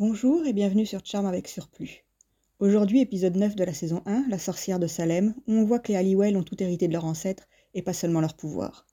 Bonjour 0.00 0.46
et 0.46 0.52
bienvenue 0.52 0.86
sur 0.86 1.04
Charme 1.04 1.26
avec 1.26 1.48
Surplus. 1.48 2.04
Aujourd'hui, 2.60 3.00
épisode 3.00 3.34
9 3.34 3.56
de 3.56 3.64
la 3.64 3.74
saison 3.74 4.00
1, 4.06 4.28
La 4.28 4.38
sorcière 4.38 4.78
de 4.78 4.86
Salem, 4.86 5.34
où 5.48 5.52
on 5.54 5.64
voit 5.64 5.80
que 5.80 5.90
les 5.90 5.98
Halliwell 5.98 6.36
ont 6.36 6.44
tout 6.44 6.62
hérité 6.62 6.86
de 6.86 6.92
leur 6.92 7.04
ancêtre 7.04 7.48
et 7.74 7.82
pas 7.82 7.92
seulement 7.92 8.20
leur 8.20 8.36
pouvoir. 8.36 8.86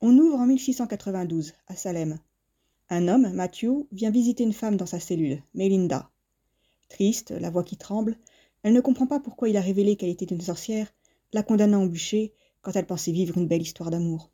On 0.00 0.18
ouvre 0.18 0.40
en 0.40 0.46
1692, 0.46 1.52
à 1.68 1.76
Salem. 1.76 2.18
Un 2.90 3.06
homme, 3.06 3.32
Matthew, 3.32 3.86
vient 3.92 4.10
visiter 4.10 4.42
une 4.42 4.52
femme 4.52 4.76
dans 4.76 4.86
sa 4.86 4.98
cellule, 4.98 5.40
Melinda. 5.54 6.10
Triste, 6.88 7.30
la 7.30 7.50
voix 7.50 7.62
qui 7.62 7.76
tremble, 7.76 8.18
elle 8.64 8.72
ne 8.72 8.80
comprend 8.80 9.06
pas 9.06 9.20
pourquoi 9.20 9.48
il 9.48 9.56
a 9.56 9.60
révélé 9.60 9.94
qu'elle 9.94 10.10
était 10.10 10.24
une 10.24 10.40
sorcière, 10.40 10.92
la 11.32 11.44
condamnant 11.44 11.84
au 11.84 11.88
bûcher 11.88 12.32
quand 12.60 12.74
elle 12.74 12.86
pensait 12.86 13.12
vivre 13.12 13.38
une 13.38 13.46
belle 13.46 13.62
histoire 13.62 13.92
d'amour. 13.92 14.32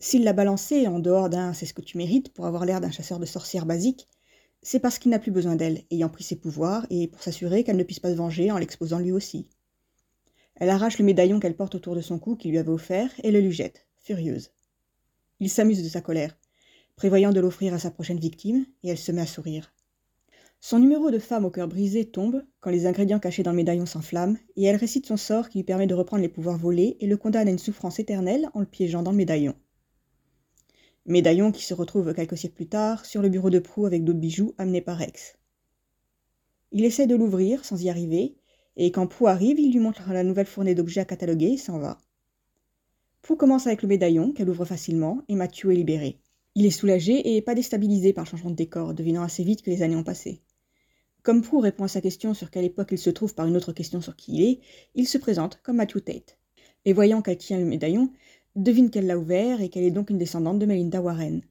S'il 0.00 0.24
l'a 0.24 0.32
balancée 0.32 0.88
en 0.88 0.98
dehors 0.98 1.30
d'un 1.30 1.52
c'est 1.52 1.66
ce 1.66 1.74
que 1.74 1.82
tu 1.82 1.98
mérites 1.98 2.32
pour 2.32 2.46
avoir 2.46 2.64
l'air 2.64 2.80
d'un 2.80 2.90
chasseur 2.90 3.20
de 3.20 3.26
sorcières 3.26 3.66
basique, 3.66 4.08
c'est 4.62 4.80
parce 4.80 4.98
qu'il 4.98 5.10
n'a 5.10 5.18
plus 5.18 5.32
besoin 5.32 5.56
d'elle, 5.56 5.82
ayant 5.90 6.08
pris 6.08 6.24
ses 6.24 6.36
pouvoirs, 6.36 6.86
et 6.88 7.08
pour 7.08 7.22
s'assurer 7.22 7.64
qu'elle 7.64 7.76
ne 7.76 7.82
puisse 7.82 8.00
pas 8.00 8.10
se 8.10 8.16
venger 8.16 8.50
en 8.50 8.58
l'exposant 8.58 8.98
lui 8.98 9.12
aussi. 9.12 9.48
Elle 10.54 10.70
arrache 10.70 10.98
le 10.98 11.04
médaillon 11.04 11.40
qu'elle 11.40 11.56
porte 11.56 11.74
autour 11.74 11.96
de 11.96 12.00
son 12.00 12.18
cou 12.18 12.36
qu'il 12.36 12.52
lui 12.52 12.58
avait 12.58 12.68
offert 12.68 13.10
et 13.22 13.32
le 13.32 13.40
lui 13.40 13.52
jette, 13.52 13.86
furieuse. 13.98 14.52
Il 15.40 15.50
s'amuse 15.50 15.82
de 15.82 15.88
sa 15.88 16.00
colère, 16.00 16.38
prévoyant 16.94 17.32
de 17.32 17.40
l'offrir 17.40 17.74
à 17.74 17.78
sa 17.78 17.90
prochaine 17.90 18.20
victime, 18.20 18.64
et 18.84 18.90
elle 18.90 18.98
se 18.98 19.10
met 19.10 19.22
à 19.22 19.26
sourire. 19.26 19.74
Son 20.60 20.78
numéro 20.78 21.10
de 21.10 21.18
femme 21.18 21.44
au 21.44 21.50
cœur 21.50 21.66
brisé 21.66 22.04
tombe 22.04 22.44
quand 22.60 22.70
les 22.70 22.86
ingrédients 22.86 23.18
cachés 23.18 23.42
dans 23.42 23.50
le 23.50 23.56
médaillon 23.56 23.86
s'enflamment, 23.86 24.36
et 24.54 24.62
elle 24.62 24.76
récite 24.76 25.06
son 25.06 25.16
sort 25.16 25.48
qui 25.48 25.58
lui 25.58 25.64
permet 25.64 25.88
de 25.88 25.94
reprendre 25.94 26.22
les 26.22 26.28
pouvoirs 26.28 26.58
volés 26.58 26.96
et 27.00 27.08
le 27.08 27.16
condamne 27.16 27.48
à 27.48 27.50
une 27.50 27.58
souffrance 27.58 27.98
éternelle 27.98 28.48
en 28.54 28.60
le 28.60 28.66
piégeant 28.66 29.02
dans 29.02 29.10
le 29.10 29.16
médaillon. 29.16 29.56
Médaillon 31.06 31.50
qui 31.50 31.64
se 31.64 31.74
retrouve 31.74 32.14
quelques 32.14 32.38
siècles 32.38 32.54
plus 32.54 32.68
tard 32.68 33.04
sur 33.04 33.22
le 33.22 33.28
bureau 33.28 33.50
de 33.50 33.58
proue 33.58 33.86
avec 33.86 34.04
d'autres 34.04 34.20
bijoux 34.20 34.54
amenés 34.56 34.80
par 34.80 34.98
Rex. 34.98 35.36
Il 36.70 36.84
essaie 36.84 37.06
de 37.06 37.16
l'ouvrir 37.16 37.64
sans 37.64 37.82
y 37.82 37.90
arriver, 37.90 38.36
et 38.76 38.92
quand 38.92 39.06
Prou 39.06 39.26
arrive, 39.26 39.58
il 39.58 39.72
lui 39.72 39.80
montre 39.80 40.10
la 40.12 40.22
nouvelle 40.22 40.46
fournée 40.46 40.74
d'objets 40.74 41.00
à 41.00 41.04
cataloguer 41.04 41.52
et 41.52 41.56
s'en 41.58 41.78
va. 41.78 41.98
Prou 43.20 43.36
commence 43.36 43.66
avec 43.66 43.82
le 43.82 43.88
médaillon, 43.88 44.32
qu'elle 44.32 44.48
ouvre 44.48 44.64
facilement, 44.64 45.22
et 45.28 45.34
Mathieu 45.34 45.72
est 45.72 45.76
libéré. 45.76 46.18
Il 46.54 46.66
est 46.66 46.70
soulagé 46.70 47.36
et 47.36 47.42
pas 47.42 47.54
déstabilisé 47.54 48.12
par 48.12 48.24
le 48.24 48.30
changement 48.30 48.50
de 48.50 48.56
décor, 48.56 48.94
devinant 48.94 49.22
assez 49.22 49.44
vite 49.44 49.62
que 49.62 49.70
les 49.70 49.82
années 49.82 49.96
ont 49.96 50.04
passé. 50.04 50.40
Comme 51.22 51.42
Prou 51.42 51.60
répond 51.60 51.84
à 51.84 51.88
sa 51.88 52.00
question 52.00 52.32
sur 52.32 52.50
quelle 52.50 52.64
époque 52.64 52.88
il 52.92 52.98
se 52.98 53.10
trouve 53.10 53.34
par 53.34 53.46
une 53.46 53.56
autre 53.56 53.72
question 53.72 54.00
sur 54.00 54.16
qui 54.16 54.34
il 54.34 54.42
est, 54.42 54.60
il 54.94 55.06
se 55.06 55.18
présente 55.18 55.60
comme 55.62 55.76
Matthew 55.76 56.00
Tate. 56.04 56.38
Et 56.84 56.92
voyant 56.92 57.22
qu'elle 57.22 57.38
tient 57.38 57.58
le 57.58 57.64
médaillon, 57.64 58.12
devine 58.56 58.90
qu'elle 58.90 59.06
l'a 59.06 59.18
ouvert 59.18 59.60
et 59.60 59.68
qu'elle 59.68 59.84
est 59.84 59.90
donc 59.90 60.10
une 60.10 60.18
descendante 60.18 60.58
de 60.58 60.66
Melinda 60.66 61.00
Warren. 61.00 61.42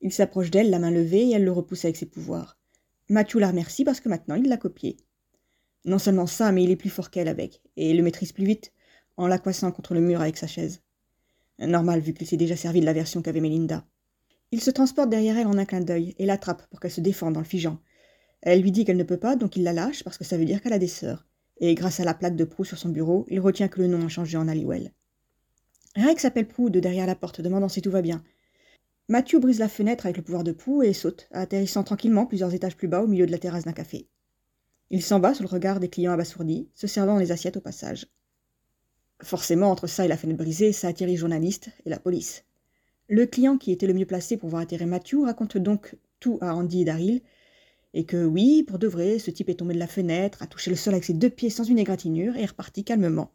Il 0.00 0.12
s'approche 0.12 0.50
d'elle, 0.50 0.70
la 0.70 0.78
main 0.78 0.90
levée, 0.90 1.28
et 1.28 1.32
elle 1.32 1.44
le 1.44 1.52
repousse 1.52 1.84
avec 1.84 1.96
ses 1.96 2.06
pouvoirs. 2.06 2.58
Matthew 3.08 3.36
la 3.36 3.48
remercie 3.48 3.84
parce 3.84 4.00
que 4.00 4.08
maintenant 4.08 4.36
il 4.36 4.48
l'a 4.48 4.56
copié. 4.56 4.96
Non 5.84 5.98
seulement 5.98 6.26
ça, 6.26 6.52
mais 6.52 6.62
il 6.62 6.70
est 6.70 6.76
plus 6.76 6.90
fort 6.90 7.10
qu'elle 7.10 7.28
avec, 7.28 7.60
et 7.76 7.92
le 7.92 8.02
maîtrise 8.02 8.32
plus 8.32 8.44
vite, 8.44 8.72
en 9.16 9.26
l'accoissant 9.26 9.72
contre 9.72 9.94
le 9.94 10.00
mur 10.00 10.20
avec 10.20 10.36
sa 10.36 10.46
chaise. 10.46 10.80
Normal, 11.58 12.00
vu 12.00 12.14
qu'il 12.14 12.26
s'est 12.26 12.36
déjà 12.36 12.56
servi 12.56 12.80
de 12.80 12.86
la 12.86 12.92
version 12.92 13.20
qu'avait 13.20 13.40
Melinda. 13.40 13.86
Il 14.52 14.60
se 14.60 14.70
transporte 14.70 15.10
derrière 15.10 15.36
elle 15.36 15.46
en 15.46 15.58
un 15.58 15.64
clin 15.64 15.80
d'œil, 15.80 16.14
et 16.18 16.26
l'attrape 16.26 16.66
pour 16.70 16.80
qu'elle 16.80 16.90
se 16.90 17.00
défende 17.00 17.36
en 17.36 17.40
le 17.40 17.46
figeant. 17.46 17.78
Elle 18.42 18.62
lui 18.62 18.72
dit 18.72 18.84
qu'elle 18.84 18.96
ne 18.96 19.04
peut 19.04 19.18
pas, 19.18 19.36
donc 19.36 19.56
il 19.56 19.62
la 19.62 19.74
lâche 19.74 20.02
parce 20.02 20.16
que 20.16 20.24
ça 20.24 20.38
veut 20.38 20.46
dire 20.46 20.62
qu'elle 20.62 20.72
a 20.72 20.78
des 20.78 20.88
sœurs. 20.88 21.26
Et 21.58 21.74
grâce 21.74 22.00
à 22.00 22.04
la 22.04 22.14
plaque 22.14 22.36
de 22.36 22.44
proue 22.44 22.64
sur 22.64 22.78
son 22.78 22.88
bureau, 22.88 23.26
il 23.28 23.40
retient 23.40 23.68
que 23.68 23.80
le 23.80 23.86
nom 23.86 24.04
a 24.04 24.08
changé 24.08 24.38
en 24.38 24.48
Halliwell. 24.48 24.92
Rex 25.96 26.24
appelle 26.24 26.46
Prou 26.46 26.70
de 26.70 26.78
derrière 26.78 27.06
la 27.06 27.16
porte, 27.16 27.40
demandant 27.40 27.68
si 27.68 27.82
tout 27.82 27.90
va 27.90 28.02
bien. 28.02 28.22
Mathieu 29.08 29.40
brise 29.40 29.58
la 29.58 29.68
fenêtre 29.68 30.06
avec 30.06 30.16
le 30.16 30.22
pouvoir 30.22 30.44
de 30.44 30.52
Prou 30.52 30.82
et 30.82 30.92
saute, 30.92 31.28
atterrissant 31.32 31.82
tranquillement 31.82 32.26
plusieurs 32.26 32.54
étages 32.54 32.76
plus 32.76 32.86
bas 32.86 33.02
au 33.02 33.08
milieu 33.08 33.26
de 33.26 33.32
la 33.32 33.38
terrasse 33.38 33.64
d'un 33.64 33.72
café. 33.72 34.06
Il 34.90 35.02
s'en 35.02 35.18
va 35.18 35.34
sous 35.34 35.42
le 35.42 35.48
regard 35.48 35.80
des 35.80 35.88
clients 35.88 36.12
abasourdis, 36.12 36.68
se 36.74 36.86
servant 36.86 37.18
les 37.18 37.32
assiettes 37.32 37.56
au 37.56 37.60
passage. 37.60 38.06
Forcément, 39.20 39.70
entre 39.70 39.88
ça 39.88 40.04
et 40.04 40.08
la 40.08 40.16
fenêtre 40.16 40.38
brisée, 40.38 40.72
ça 40.72 40.88
attire 40.88 41.08
les 41.08 41.16
journalistes 41.16 41.70
et 41.84 41.90
la 41.90 41.98
police. 41.98 42.44
Le 43.08 43.26
client 43.26 43.58
qui 43.58 43.72
était 43.72 43.88
le 43.88 43.94
mieux 43.94 44.06
placé 44.06 44.36
pour 44.36 44.48
voir 44.48 44.62
atterrir 44.62 44.86
Mathieu 44.86 45.24
raconte 45.24 45.58
donc 45.58 45.96
tout 46.20 46.38
à 46.40 46.54
Andy 46.54 46.82
et 46.82 46.84
Daryl, 46.84 47.20
et 47.94 48.04
que 48.04 48.24
oui, 48.24 48.62
pour 48.62 48.78
de 48.78 48.86
vrai, 48.86 49.18
ce 49.18 49.32
type 49.32 49.48
est 49.48 49.54
tombé 49.54 49.74
de 49.74 49.80
la 49.80 49.88
fenêtre, 49.88 50.40
a 50.40 50.46
touché 50.46 50.70
le 50.70 50.76
sol 50.76 50.94
avec 50.94 51.04
ses 51.04 51.14
deux 51.14 51.30
pieds 51.30 51.50
sans 51.50 51.64
une 51.64 51.80
égratignure 51.80 52.36
et 52.36 52.42
est 52.42 52.46
reparti 52.46 52.84
calmement. 52.84 53.32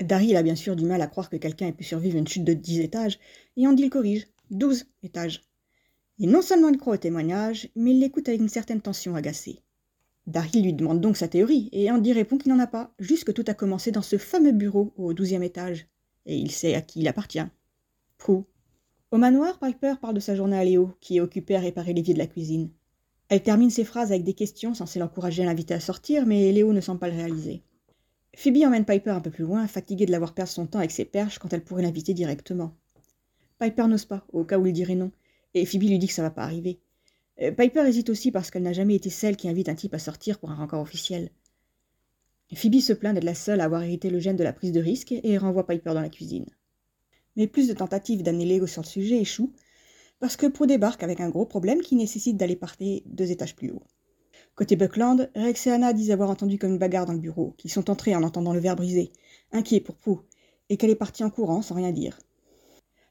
Daryl 0.00 0.36
a 0.36 0.42
bien 0.42 0.54
sûr 0.54 0.76
du 0.76 0.84
mal 0.84 1.00
à 1.00 1.06
croire 1.06 1.30
que 1.30 1.36
quelqu'un 1.36 1.68
ait 1.68 1.72
pu 1.72 1.84
survivre 1.84 2.18
une 2.18 2.28
chute 2.28 2.44
de 2.44 2.52
dix 2.52 2.80
étages, 2.80 3.18
et 3.56 3.66
Andy 3.66 3.84
le 3.84 3.90
corrige. 3.90 4.26
Douze 4.50 4.84
étages. 5.02 5.42
Et 6.18 6.26
non 6.26 6.42
seulement 6.42 6.68
il 6.68 6.78
croit 6.78 6.94
au 6.94 6.98
témoignage, 6.98 7.68
mais 7.74 7.92
il 7.92 8.00
l'écoute 8.00 8.28
avec 8.28 8.40
une 8.40 8.48
certaine 8.48 8.80
tension 8.80 9.16
agacée. 9.16 9.62
Daryl 10.26 10.62
lui 10.64 10.72
demande 10.72 11.00
donc 11.00 11.16
sa 11.16 11.28
théorie, 11.28 11.68
et 11.72 11.90
Andy 11.90 12.12
répond 12.12 12.36
qu'il 12.36 12.52
n'en 12.52 12.58
a 12.58 12.66
pas, 12.66 12.92
juste 12.98 13.24
que 13.24 13.32
tout 13.32 13.44
a 13.46 13.54
commencé 13.54 13.90
dans 13.90 14.02
ce 14.02 14.18
fameux 14.18 14.52
bureau 14.52 14.92
au 14.96 15.12
douzième 15.14 15.42
étage. 15.42 15.86
Et 16.26 16.36
il 16.36 16.50
sait 16.50 16.74
à 16.74 16.82
qui 16.82 17.00
il 17.00 17.08
appartient. 17.08 17.44
Prou. 18.18 18.44
Au 19.12 19.18
manoir, 19.18 19.58
Piper 19.58 19.94
parle 20.00 20.14
de 20.14 20.20
sa 20.20 20.34
journée 20.34 20.58
à 20.58 20.64
Léo, 20.64 20.92
qui 21.00 21.16
est 21.16 21.20
occupé 21.20 21.56
à 21.56 21.60
réparer 21.60 21.94
l'évier 21.94 22.12
de 22.12 22.18
la 22.18 22.26
cuisine. 22.26 22.70
Elle 23.28 23.42
termine 23.42 23.70
ses 23.70 23.84
phrases 23.84 24.10
avec 24.10 24.24
des 24.24 24.34
questions 24.34 24.74
censées 24.74 24.98
l'encourager 24.98 25.42
à 25.42 25.46
l'inviter 25.46 25.74
à 25.74 25.80
sortir, 25.80 26.26
mais 26.26 26.52
Léo 26.52 26.72
ne 26.72 26.80
semble 26.80 27.00
pas 27.00 27.08
le 27.08 27.16
réaliser. 27.16 27.62
Phoebe 28.38 28.66
emmène 28.66 28.84
Piper 28.84 29.12
un 29.12 29.20
peu 29.22 29.30
plus 29.30 29.44
loin, 29.44 29.66
fatiguée 29.66 30.04
de 30.04 30.10
l'avoir 30.10 30.34
perdu 30.34 30.52
son 30.52 30.66
temps 30.66 30.78
avec 30.78 30.90
ses 30.90 31.06
perches 31.06 31.38
quand 31.38 31.54
elle 31.54 31.64
pourrait 31.64 31.82
l'inviter 31.82 32.12
directement. 32.12 32.74
Piper 33.58 33.86
n'ose 33.88 34.04
pas, 34.04 34.26
au 34.30 34.44
cas 34.44 34.58
où 34.58 34.66
il 34.66 34.74
dirait 34.74 34.94
non, 34.94 35.10
et 35.54 35.64
Phoebe 35.64 35.84
lui 35.84 35.98
dit 35.98 36.06
que 36.06 36.12
ça 36.12 36.20
va 36.20 36.30
pas 36.30 36.42
arriver. 36.42 36.78
Euh, 37.40 37.50
Piper 37.50 37.88
hésite 37.88 38.10
aussi 38.10 38.30
parce 38.30 38.50
qu'elle 38.50 38.64
n'a 38.64 38.74
jamais 38.74 38.94
été 38.94 39.08
celle 39.08 39.38
qui 39.38 39.48
invite 39.48 39.70
un 39.70 39.74
type 39.74 39.94
à 39.94 39.98
sortir 39.98 40.38
pour 40.38 40.50
un 40.50 40.54
rencard 40.54 40.82
officiel. 40.82 41.30
Phoebe 42.54 42.80
se 42.80 42.92
plaint 42.92 43.14
d'être 43.14 43.24
la 43.24 43.34
seule 43.34 43.62
à 43.62 43.64
avoir 43.64 43.82
hérité 43.82 44.10
le 44.10 44.20
gène 44.20 44.36
de 44.36 44.44
la 44.44 44.52
prise 44.52 44.72
de 44.72 44.80
risque 44.80 45.12
et 45.12 45.38
renvoie 45.38 45.66
Piper 45.66 45.94
dans 45.94 46.02
la 46.02 46.10
cuisine. 46.10 46.46
Mais 47.36 47.46
plus 47.46 47.68
de 47.68 47.72
tentatives 47.72 48.22
d'amener 48.22 48.44
Léo 48.44 48.66
sur 48.66 48.82
le 48.82 48.86
sujet 48.86 49.18
échouent, 49.18 49.54
parce 50.20 50.36
que 50.36 50.46
Pro 50.46 50.66
débarque 50.66 51.02
avec 51.02 51.20
un 51.20 51.30
gros 51.30 51.46
problème 51.46 51.80
qui 51.80 51.96
nécessite 51.96 52.36
d'aller 52.36 52.56
partir 52.56 53.00
deux 53.06 53.30
étages 53.30 53.56
plus 53.56 53.70
haut. 53.70 53.82
Côté 54.56 54.74
Buckland, 54.74 55.30
Rex 55.34 55.66
et 55.66 55.70
Anna 55.70 55.92
disent 55.92 56.10
avoir 56.10 56.30
entendu 56.30 56.58
comme 56.58 56.72
une 56.72 56.78
bagarre 56.78 57.04
dans 57.04 57.12
le 57.12 57.18
bureau, 57.18 57.52
qu'ils 57.58 57.70
sont 57.70 57.90
entrés 57.90 58.16
en 58.16 58.22
entendant 58.22 58.54
le 58.54 58.58
verre 58.58 58.74
brisé, 58.74 59.12
inquiets 59.52 59.80
pour 59.80 59.96
Pou, 59.96 60.22
et 60.70 60.78
qu'elle 60.78 60.88
est 60.88 60.94
partie 60.94 61.24
en 61.24 61.28
courant 61.28 61.60
sans 61.60 61.74
rien 61.74 61.92
dire. 61.92 62.18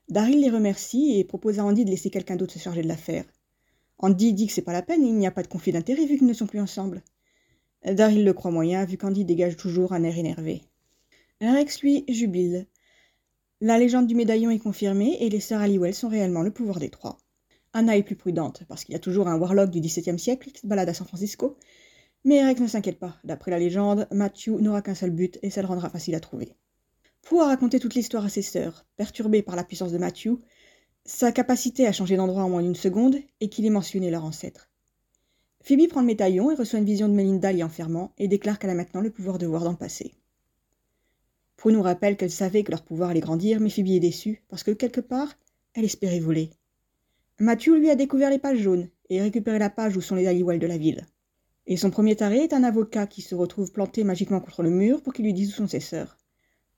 Daryl 0.09 0.41
les 0.41 0.49
remercie 0.49 1.19
et 1.19 1.23
propose 1.23 1.59
à 1.59 1.63
Andy 1.63 1.85
de 1.85 1.91
laisser 1.91 2.09
quelqu'un 2.09 2.35
d'autre 2.35 2.53
se 2.53 2.59
charger 2.59 2.81
de 2.81 2.87
l'affaire. 2.87 3.25
Andy 3.99 4.33
dit 4.33 4.47
que 4.47 4.53
c'est 4.53 4.63
pas 4.63 4.73
la 4.73 4.81
peine, 4.81 5.05
il 5.05 5.13
n'y 5.13 5.27
a 5.27 5.31
pas 5.31 5.43
de 5.43 5.47
conflit 5.47 5.71
d'intérêt 5.71 6.07
vu 6.07 6.17
qu'ils 6.17 6.25
ne 6.25 6.33
sont 6.33 6.47
plus 6.47 6.59
ensemble. 6.59 7.03
Daryl 7.85 8.25
le 8.25 8.33
croit 8.33 8.49
moyen, 8.49 8.83
vu 8.83 8.97
qu'Andy 8.97 9.23
dégage 9.23 9.55
toujours 9.55 9.93
un 9.93 10.03
air 10.03 10.17
énervé. 10.17 10.63
Rex, 11.41 11.81
lui, 11.81 12.05
jubile. 12.07 12.65
La 13.61 13.77
légende 13.77 14.07
du 14.07 14.15
médaillon 14.15 14.49
est 14.49 14.57
confirmée 14.57 15.17
et 15.19 15.29
les 15.29 15.39
sœurs 15.39 15.61
Halliwell 15.61 15.93
sont 15.93 16.09
réellement 16.09 16.41
le 16.41 16.51
pouvoir 16.51 16.79
des 16.79 16.89
trois. 16.89 17.19
Anna 17.75 17.97
est 17.97 18.03
plus 18.03 18.15
prudente, 18.15 18.63
parce 18.69 18.85
qu'il 18.85 18.93
y 18.93 18.95
a 18.95 18.99
toujours 18.99 19.27
un 19.27 19.37
warlock 19.37 19.69
du 19.69 19.81
XVIIe 19.81 20.17
siècle 20.17 20.49
qui 20.49 20.61
se 20.61 20.65
balade 20.67 20.87
à 20.87 20.93
San 20.93 21.05
Francisco. 21.05 21.57
Mais 22.23 22.37
Eric 22.37 22.61
ne 22.61 22.67
s'inquiète 22.67 22.99
pas. 22.99 23.17
D'après 23.25 23.51
la 23.51 23.59
légende, 23.59 24.07
Matthew 24.11 24.61
n'aura 24.61 24.81
qu'un 24.81 24.95
seul 24.95 25.11
but 25.11 25.37
et 25.43 25.49
ça 25.49 25.61
le 25.61 25.67
rendra 25.67 25.89
facile 25.89 26.15
à 26.15 26.21
trouver. 26.21 26.55
Pour 27.21 27.41
raconter 27.41 27.81
toute 27.81 27.93
l'histoire 27.93 28.23
à 28.23 28.29
ses 28.29 28.43
sœurs, 28.43 28.85
perturbées 28.95 29.41
par 29.41 29.57
la 29.57 29.65
puissance 29.65 29.91
de 29.91 29.97
Matthew, 29.97 30.37
sa 31.03 31.33
capacité 31.33 31.85
à 31.85 31.91
changer 31.91 32.15
d'endroit 32.15 32.43
en 32.43 32.49
moins 32.49 32.61
d'une 32.61 32.75
seconde 32.75 33.17
et 33.41 33.49
qu'il 33.49 33.65
ait 33.65 33.69
mentionné 33.69 34.09
leur 34.09 34.23
ancêtre. 34.23 34.69
Phoebe 35.61 35.89
prend 35.89 35.99
le 35.99 36.07
médaillon 36.07 36.51
et 36.51 36.55
reçoit 36.55 36.79
une 36.79 36.85
vision 36.85 37.09
de 37.09 37.13
Melinda 37.13 37.51
l'y 37.51 37.61
enfermant 37.61 38.13
et 38.17 38.29
déclare 38.29 38.57
qu'elle 38.57 38.69
a 38.69 38.75
maintenant 38.75 39.01
le 39.01 39.11
pouvoir 39.11 39.37
de 39.37 39.47
voir 39.47 39.65
dans 39.65 39.71
le 39.71 39.77
passé. 39.77 40.13
Prue 41.57 41.73
nous 41.73 41.81
rappelle 41.81 42.15
qu'elle 42.15 42.31
savait 42.31 42.63
que 42.63 42.71
leur 42.71 42.85
pouvoir 42.85 43.09
allait 43.09 43.19
grandir, 43.19 43.59
mais 43.59 43.69
Phoebe 43.69 43.89
est 43.89 43.99
déçue 43.99 44.43
parce 44.47 44.63
que 44.63 44.71
quelque 44.71 45.01
part, 45.01 45.33
elle 45.73 45.83
espérait 45.83 46.21
voler. 46.21 46.51
Mathieu 47.39 47.77
lui 47.77 47.89
a 47.89 47.95
découvert 47.95 48.29
les 48.29 48.39
pages 48.39 48.59
jaunes 48.59 48.87
et 49.09 49.21
récupéré 49.21 49.59
la 49.59 49.69
page 49.69 49.97
où 49.97 50.01
sont 50.01 50.15
les 50.15 50.25
Halliwell 50.25 50.57
de 50.57 50.67
la 50.67 50.77
ville. 50.77 51.05
Et 51.67 51.75
son 51.75 51.89
premier 51.89 52.15
taré 52.15 52.37
est 52.37 52.53
un 52.53 52.63
avocat 52.63 53.07
qui 53.07 53.21
se 53.21 53.35
retrouve 53.35 53.73
planté 53.73 54.05
magiquement 54.05 54.39
contre 54.39 54.63
le 54.63 54.69
mur 54.69 55.01
pour 55.01 55.11
qu'il 55.11 55.25
lui 55.25 55.33
dise 55.33 55.49
où 55.49 55.55
sont 55.55 55.67
ses 55.67 55.81
sœurs. 55.81 56.17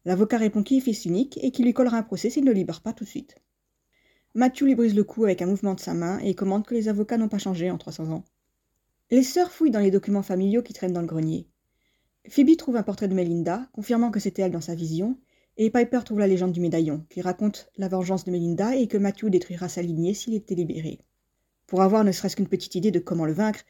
L'avocat 0.04 0.40
répond 0.40 0.64
qu'il 0.64 0.78
est 0.78 0.82
fils 0.82 1.06
unique 1.06 1.38
et 1.44 1.52
qu'il 1.52 1.66
lui 1.66 1.76
collera 1.76 1.98
un 1.98 2.04
procès 2.04 2.32
s'il 2.32 2.44
ne 2.44 2.50
le 2.50 2.56
libère 2.56 2.82
pas 2.82 2.94
tout 2.94 3.04
de 3.04 3.10
suite. 3.10 3.36
Mathieu 4.34 4.66
lui 4.66 4.74
brise 4.74 4.96
le 4.96 5.04
cou 5.04 5.26
avec 5.26 5.44
un 5.44 5.46
mouvement 5.46 5.76
de 5.76 5.80
sa 5.80 5.94
main 5.94 6.18
et 6.20 6.34
commande 6.34 6.66
que 6.66 6.74
les 6.74 6.90
avocats 6.90 7.18
n'ont 7.18 7.30
pas 7.30 7.38
changé 7.38 7.70
en 7.70 7.78
300 7.78 8.12
ans. 8.12 8.26
Les 9.12 9.22
sœurs 9.22 9.52
fouillent 9.52 9.70
dans 9.70 9.80
les 9.80 9.92
documents 9.92 10.24
familiaux 10.24 10.64
qui 10.64 10.74
traînent 10.74 10.92
dans 10.92 11.02
le 11.02 11.08
grenier. 11.08 11.48
Phoebe 12.30 12.58
trouve 12.58 12.78
un 12.78 12.84
portrait 12.84 13.08
de 13.08 13.14
Melinda, 13.14 13.70
confirmant 13.74 14.10
que 14.10 14.20
c'était 14.20 14.42
elle 14.42 14.52
dans 14.52 14.62
sa 14.62 14.74
vision, 14.74 15.20
et 15.58 15.72
Piper 15.72 16.02
trouve 16.06 16.20
la 16.20 16.28
légende 16.28 16.52
du 16.52 16.62
médaillon, 16.62 17.04
qui 17.10 17.22
raconte 17.22 17.72
la 17.78 17.88
vengeance 17.88 18.26
de 18.26 18.32
Melinda 18.32 18.76
et 18.76 18.88
que 18.88 18.98
Matthew 18.98 19.26
détruira 19.30 19.68
sa 19.68 19.82
lignée 19.82 20.14
s'il 20.14 20.36
était 20.36 20.56
libéré. 20.56 21.00
Pour 21.66 21.82
avoir 21.82 22.04
ne 22.04 22.12
serait-ce 22.12 22.36
qu'une 22.36 22.48
petite 22.48 22.76
idée 22.76 22.92
de 22.92 23.00
comment 23.00 23.26
le 23.26 23.34
vaincre, 23.34 23.62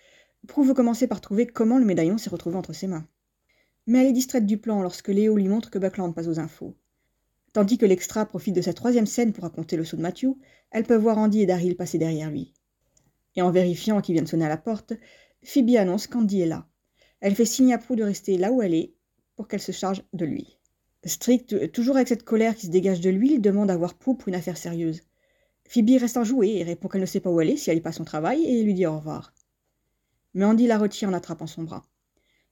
Prue 0.47 0.65
veut 0.65 0.73
commencer 0.73 1.07
par 1.07 1.21
trouver 1.21 1.47
comment 1.47 1.79
le 1.79 1.85
médaillon 1.85 2.17
s'est 2.17 2.29
retrouvé 2.29 2.57
entre 2.57 2.73
ses 2.73 2.87
mains. 2.87 3.07
Mais 3.85 3.99
elle 3.99 4.07
est 4.07 4.13
distraite 4.13 4.45
du 4.45 4.57
plan 4.57 4.81
lorsque 4.81 5.07
Léo 5.07 5.35
lui 5.35 5.47
montre 5.47 5.71
que 5.71 5.79
Buckland 5.79 6.13
passe 6.13 6.27
aux 6.27 6.39
infos. 6.39 6.75
Tandis 7.53 7.77
que 7.77 7.85
l'extra 7.85 8.25
profite 8.25 8.55
de 8.55 8.61
sa 8.61 8.73
troisième 8.73 9.07
scène 9.07 9.31
pour 9.31 9.45
raconter 9.45 9.77
le 9.77 9.85
saut 9.85 9.97
de 9.97 10.01
Matthew, 10.01 10.35
elle 10.71 10.83
peut 10.83 10.95
voir 10.95 11.17
Andy 11.17 11.41
et 11.41 11.45
Daryl 11.45 11.77
passer 11.77 11.97
derrière 11.97 12.29
lui. 12.29 12.53
Et 13.35 13.41
en 13.41 13.49
vérifiant 13.49 14.01
qu'il 14.01 14.13
vient 14.13 14.23
de 14.23 14.27
sonner 14.27 14.45
à 14.45 14.49
la 14.49 14.57
porte, 14.57 14.93
Phoebe 15.43 15.77
annonce 15.77 16.07
qu'Andy 16.07 16.41
est 16.41 16.47
là. 16.47 16.67
Elle 17.21 17.35
fait 17.35 17.45
signe 17.45 17.73
à 17.73 17.77
Prue 17.77 17.95
de 17.95 18.03
rester 18.03 18.37
là 18.37 18.51
où 18.51 18.61
elle 18.61 18.73
est 18.73 18.93
pour 19.35 19.47
qu'elle 19.47 19.61
se 19.61 19.71
charge 19.71 20.03
de 20.13 20.25
lui. 20.25 20.56
Strict, 21.07 21.71
toujours 21.71 21.95
avec 21.95 22.07
cette 22.07 22.23
colère 22.23 22.55
qui 22.55 22.65
se 22.65 22.71
dégage 22.71 23.01
de 23.01 23.09
lui, 23.09 23.33
il 23.33 23.41
demande 23.41 23.71
à 23.71 23.77
voir 23.77 23.95
Prue 23.95 24.17
pour 24.17 24.27
une 24.27 24.35
affaire 24.35 24.57
sérieuse. 24.57 25.01
Phoebe 25.67 25.99
reste 25.99 26.17
enjouée 26.17 26.57
et 26.57 26.63
répond 26.63 26.87
qu'elle 26.87 27.01
ne 27.01 27.05
sait 27.05 27.19
pas 27.19 27.29
où 27.29 27.39
elle 27.41 27.49
est 27.49 27.57
si 27.57 27.69
elle 27.69 27.77
n'est 27.77 27.81
pas 27.81 27.89
à 27.89 27.93
son 27.93 28.05
travail 28.05 28.43
et 28.45 28.63
lui 28.63 28.73
dit 28.73 28.85
au 28.85 28.97
revoir. 28.97 29.33
Mais 30.33 30.45
Andy 30.45 30.67
la 30.67 30.77
retient 30.77 31.09
en 31.09 31.13
attrapant 31.13 31.47
son 31.47 31.63
bras, 31.63 31.85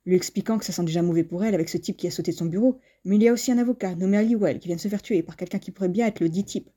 lui 0.05 0.15
expliquant 0.15 0.57
que 0.57 0.65
ça 0.65 0.73
sent 0.73 0.83
déjà 0.83 1.01
mauvais 1.01 1.23
pour 1.23 1.43
elle 1.43 1.53
avec 1.53 1.69
ce 1.69 1.77
type 1.77 1.97
qui 1.97 2.07
a 2.07 2.11
sauté 2.11 2.31
de 2.31 2.37
son 2.37 2.45
bureau, 2.45 2.79
mais 3.03 3.15
il 3.15 3.23
y 3.23 3.27
a 3.27 3.33
aussi 3.33 3.51
un 3.51 3.57
avocat 3.57 3.95
nommé 3.95 4.17
Halliwell 4.17 4.59
qui 4.59 4.67
vient 4.67 4.75
de 4.75 4.81
se 4.81 4.87
faire 4.87 5.01
tuer 5.01 5.23
par 5.23 5.37
quelqu'un 5.37 5.59
qui 5.59 5.71
pourrait 5.71 5.89
bien 5.89 6.07
être 6.07 6.19
le 6.19 6.29
dit 6.29 6.43
type. 6.43 6.69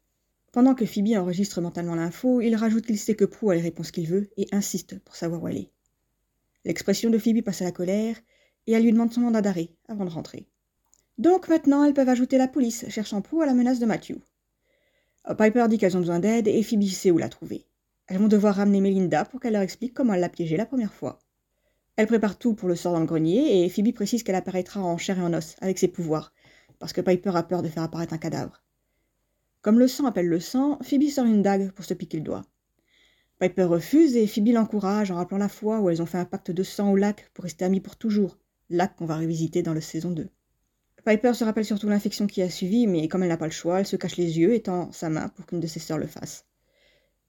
Pendant 0.52 0.75
que 0.75 0.86
Phoebe 0.86 1.16
enregistre 1.16 1.60
mentalement 1.60 1.94
l'info, 1.94 2.40
il 2.40 2.56
rajoute 2.56 2.86
qu'il 2.86 2.98
sait 2.98 3.14
que 3.14 3.25
Prue 3.25 3.50
a 3.50 3.54
les 3.54 3.60
réponses 3.60 3.90
qu'il 3.90 4.06
veut 4.06 4.30
et 4.36 4.48
insiste 4.52 4.98
pour 5.00 5.16
savoir 5.16 5.42
où 5.42 5.48
est. 5.48 5.70
L'expression 6.64 7.10
de 7.10 7.19
Phoebe 7.19 7.42
passe 7.42 7.62
à 7.62 7.64
la 7.64 7.72
colère 7.72 8.16
et 8.66 8.72
elle 8.72 8.82
lui 8.82 8.92
demande 8.92 9.12
son 9.12 9.20
mandat 9.20 9.42
d'arrêt 9.42 9.70
avant 9.88 10.04
de 10.04 10.10
rentrer. 10.10 10.48
Donc 11.19 11.49
maintenant, 11.49 11.82
elles 11.82 11.94
peuvent 11.94 12.09
ajouter 12.09 12.38
la 12.38 12.47
police, 12.47 12.88
cherchant 12.88 13.20
Prue 13.20 13.43
à 13.43 13.47
la 13.47 13.55
menace 13.55 13.81
de 13.81 13.87
Matthew. 13.87 14.19
Piper 15.37 15.67
dit 15.69 15.76
qu'elles 15.76 15.97
ont 15.97 16.00
besoin 16.00 16.20
d'aide 16.20 16.47
et 16.47 16.62
Phoebe 16.62 16.85
sait 16.85 17.11
où 17.11 17.19
la 17.19 17.29
trouver. 17.29 17.67
Elles 18.06 18.19
vont 18.19 18.29
devoir 18.29 18.55
ramener 18.55 18.81
Melinda 18.81 19.25
pour 19.25 19.41
qu'elle 19.41 19.53
leur 19.53 19.62
explique 19.62 19.93
comment 19.93 20.15
elle 20.15 20.20
l'a 20.20 20.29
piégée 20.29 20.56
la 20.56 20.65
première 20.65 20.94
fois. 20.94 21.19
Elle 21.97 22.06
prépare 22.06 22.38
tout 22.38 22.55
pour 22.55 22.69
le 22.69 22.76
sort 22.76 22.93
dans 22.93 23.00
le 23.00 23.06
grenier 23.06 23.65
et 23.65 23.69
Phoebe 23.69 23.93
précise 23.93 24.23
qu'elle 24.23 24.37
apparaîtra 24.37 24.81
en 24.81 24.97
chair 24.97 25.19
et 25.19 25.23
en 25.23 25.35
os 25.35 25.56
avec 25.61 25.79
ses 25.79 25.88
pouvoirs, 25.88 26.32
parce 26.79 26.93
que 26.93 27.00
Piper 27.00 27.32
a 27.35 27.43
peur 27.43 27.62
de 27.62 27.69
faire 27.69 27.82
apparaître 27.82 28.14
un 28.14 28.19
cadavre. 28.19 28.62
Comme 29.61 29.81
le 29.81 29.88
sang 29.88 30.06
appelle 30.06 30.29
le 30.29 30.38
sang, 30.38 30.79
Phoebe 30.82 31.09
sort 31.09 31.26
une 31.26 31.43
dague 31.43 31.73
pour 31.73 31.85
se 31.85 31.94
piquer 31.94 32.19
le 32.19 32.23
doigt. 32.23 32.44
Piper 33.41 33.64
refuse 33.64 34.17
et 34.17 34.29
Phoebe 34.29 34.55
l'encourage 34.55 35.11
en 35.11 35.17
rappelant 35.17 35.38
la 35.38 35.49
fois 35.49 35.81
où 35.81 35.91
elles 35.91 36.00
ont 36.00 36.06
fait 36.06 36.19
un 36.19 36.25
pacte 36.25 36.53
de 36.53 36.62
sang 36.62 36.93
au 36.93 36.97
lac 36.97 37.29
pour 37.35 37.43
rester 37.43 37.64
amies 37.64 37.81
pour 37.81 37.97
toujours, 37.97 38.38
lac 38.71 38.94
qu'on 38.94 39.06
va 39.06 39.17
revisiter 39.17 39.62
dans 39.62 39.75
la 39.75 39.81
saison 39.81 40.12
2. 40.12 40.29
Piper 41.05 41.33
se 41.35 41.45
rappelle 41.45 41.65
surtout 41.65 41.89
l'infection 41.89 42.27
qui 42.27 42.43
a 42.43 42.50
suivi, 42.50 42.87
mais 42.87 43.09
comme 43.09 43.23
elle 43.23 43.29
n'a 43.29 43.37
pas 43.37 43.47
le 43.47 43.53
choix, 43.53 43.81
elle 43.81 43.87
se 43.87 43.97
cache 43.97 44.17
les 44.17 44.39
yeux 44.39 44.55
et 44.55 44.62
tend 44.62 44.91
sa 44.93 45.09
main 45.09 45.29
pour 45.29 45.47
qu'une 45.47 45.61
de 45.61 45.67
ses 45.67 45.81
sœurs 45.81 45.99
le 45.99 46.06
fasse. 46.06 46.45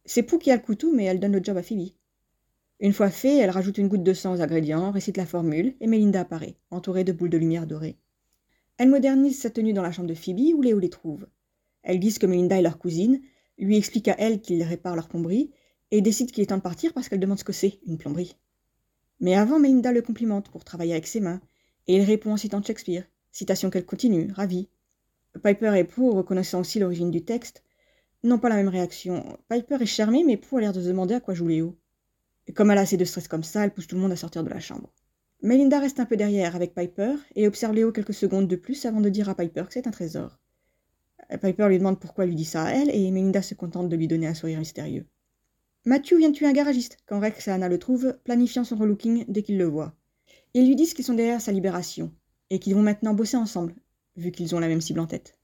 C'est 0.05 0.23
Pou 0.23 0.37
qui 0.37 0.51
a 0.51 0.55
le 0.55 0.61
couteau, 0.61 0.91
mais 0.93 1.05
elle 1.05 1.19
donne 1.19 1.33
le 1.33 1.43
job 1.43 1.57
à 1.57 1.63
Phoebe. 1.63 1.89
Une 2.79 2.93
fois 2.93 3.09
fait, 3.09 3.37
elle 3.37 3.49
rajoute 3.49 3.77
une 3.77 3.87
goutte 3.87 4.03
de 4.03 4.13
sang 4.13 4.33
aux 4.33 4.41
ingrédients, 4.41 4.91
récite 4.91 5.17
la 5.17 5.25
formule, 5.25 5.75
et 5.81 5.87
Melinda 5.87 6.21
apparaît, 6.21 6.55
entourée 6.71 7.03
de 7.03 7.11
boules 7.11 7.29
de 7.29 7.37
lumière 7.37 7.67
dorées. 7.67 7.97
Elle 8.77 8.89
modernise 8.89 9.39
sa 9.39 9.49
tenue 9.49 9.73
dans 9.73 9.81
la 9.81 9.91
chambre 9.91 10.07
de 10.07 10.13
Phoebe, 10.13 10.55
où 10.55 10.61
Léo 10.61 10.79
les 10.79 10.89
trouve. 10.89 11.27
Elles 11.83 11.99
disent 11.99 12.19
que 12.19 12.25
Melinda 12.25 12.57
est 12.57 12.61
leur 12.61 12.79
cousine, 12.79 13.21
lui 13.57 13.77
explique 13.77 14.07
à 14.07 14.15
elle 14.17 14.41
qu'il 14.41 14.63
répare 14.63 14.95
leur 14.95 15.09
plomberie, 15.09 15.51
et 15.91 16.01
décide 16.01 16.31
qu'il 16.31 16.43
est 16.43 16.47
temps 16.47 16.57
de 16.57 16.61
partir 16.61 16.93
parce 16.93 17.09
qu'elle 17.09 17.19
demande 17.19 17.39
ce 17.39 17.43
que 17.43 17.53
c'est, 17.53 17.79
une 17.85 17.97
plomberie. 17.97 18.37
Mais 19.19 19.35
avant, 19.35 19.59
Melinda 19.59 19.91
le 19.91 20.01
complimente 20.01 20.49
pour 20.49 20.63
travailler 20.63 20.93
avec 20.93 21.07
ses 21.07 21.19
mains, 21.19 21.41
et 21.87 21.97
il 21.97 22.03
répond 22.03 22.31
en 22.31 22.37
citant 22.37 22.63
Shakespeare, 22.63 23.03
citation 23.31 23.69
qu'elle 23.69 23.85
continue, 23.85 24.31
ravie. 24.31 24.69
Piper 25.43 25.77
et 25.77 25.83
Prue, 25.83 26.09
reconnaissant 26.09 26.61
aussi 26.61 26.79
l'origine 26.79 27.11
du 27.11 27.23
texte, 27.23 27.63
n'ont 28.23 28.39
pas 28.39 28.49
la 28.49 28.55
même 28.55 28.67
réaction. 28.67 29.37
Piper 29.47 29.77
est 29.81 29.85
charmée, 29.85 30.23
mais 30.23 30.37
Prue 30.37 30.57
a 30.57 30.61
l'air 30.61 30.73
de 30.73 30.81
se 30.81 30.87
demander 30.87 31.13
à 31.13 31.19
quoi 31.19 31.33
joue 31.33 31.47
Léo. 31.47 31.77
Et 32.47 32.53
comme 32.53 32.71
elle 32.71 32.79
a 32.79 32.81
assez 32.81 32.97
de 32.97 33.05
stress 33.05 33.27
comme 33.27 33.43
ça, 33.43 33.63
elle 33.63 33.73
pousse 33.73 33.87
tout 33.87 33.95
le 33.95 34.01
monde 34.01 34.11
à 34.11 34.15
sortir 34.15 34.43
de 34.43 34.49
la 34.49 34.59
chambre. 34.59 34.91
Melinda 35.41 35.79
reste 35.79 35.99
un 35.99 36.05
peu 36.05 36.17
derrière 36.17 36.55
avec 36.55 36.73
Piper 36.73 37.15
et 37.35 37.47
observe 37.47 37.73
Léo 37.73 37.91
quelques 37.91 38.13
secondes 38.13 38.47
de 38.47 38.55
plus 38.55 38.85
avant 38.85 38.99
de 38.99 39.09
dire 39.09 39.29
à 39.29 39.35
Piper 39.35 39.63
que 39.67 39.73
c'est 39.73 39.87
un 39.87 39.91
trésor. 39.91 40.39
Piper 41.29 41.67
lui 41.69 41.77
demande 41.77 41.99
pourquoi 41.99 42.23
elle 42.23 42.31
lui 42.31 42.35
dit 42.35 42.43
ça 42.43 42.63
à 42.63 42.71
elle 42.71 42.89
et 42.89 43.11
Melinda 43.11 43.41
se 43.41 43.53
contente 43.53 43.87
de 43.87 43.95
lui 43.95 44.07
donner 44.07 44.27
un 44.27 44.33
sourire 44.33 44.59
mystérieux. 44.59 45.05
Matthew 45.85 46.15
vient 46.17 46.31
tuer 46.31 46.47
un 46.47 46.53
garagiste 46.53 46.97
quand 47.05 47.19
Rex 47.19 47.47
et 47.47 47.51
Anna 47.51 47.69
le 47.69 47.79
trouvent, 47.79 48.17
planifiant 48.25 48.63
son 48.63 48.75
relooking 48.75 49.25
dès 49.27 49.43
qu'ils 49.43 49.57
le 49.57 49.65
voient. 49.65 49.95
Ils 50.53 50.67
lui 50.67 50.75
disent 50.75 50.93
qu'ils 50.93 51.05
sont 51.05 51.13
derrière 51.13 51.39
sa 51.39 51.51
libération 51.51 52.11
et 52.49 52.59
qu'ils 52.59 52.75
vont 52.75 52.81
maintenant 52.81 53.13
bosser 53.13 53.37
ensemble, 53.37 53.75
vu 54.15 54.31
qu'ils 54.31 54.55
ont 54.55 54.59
la 54.59 54.67
même 54.67 54.81
cible 54.81 54.99
en 54.99 55.07
tête. 55.07 55.37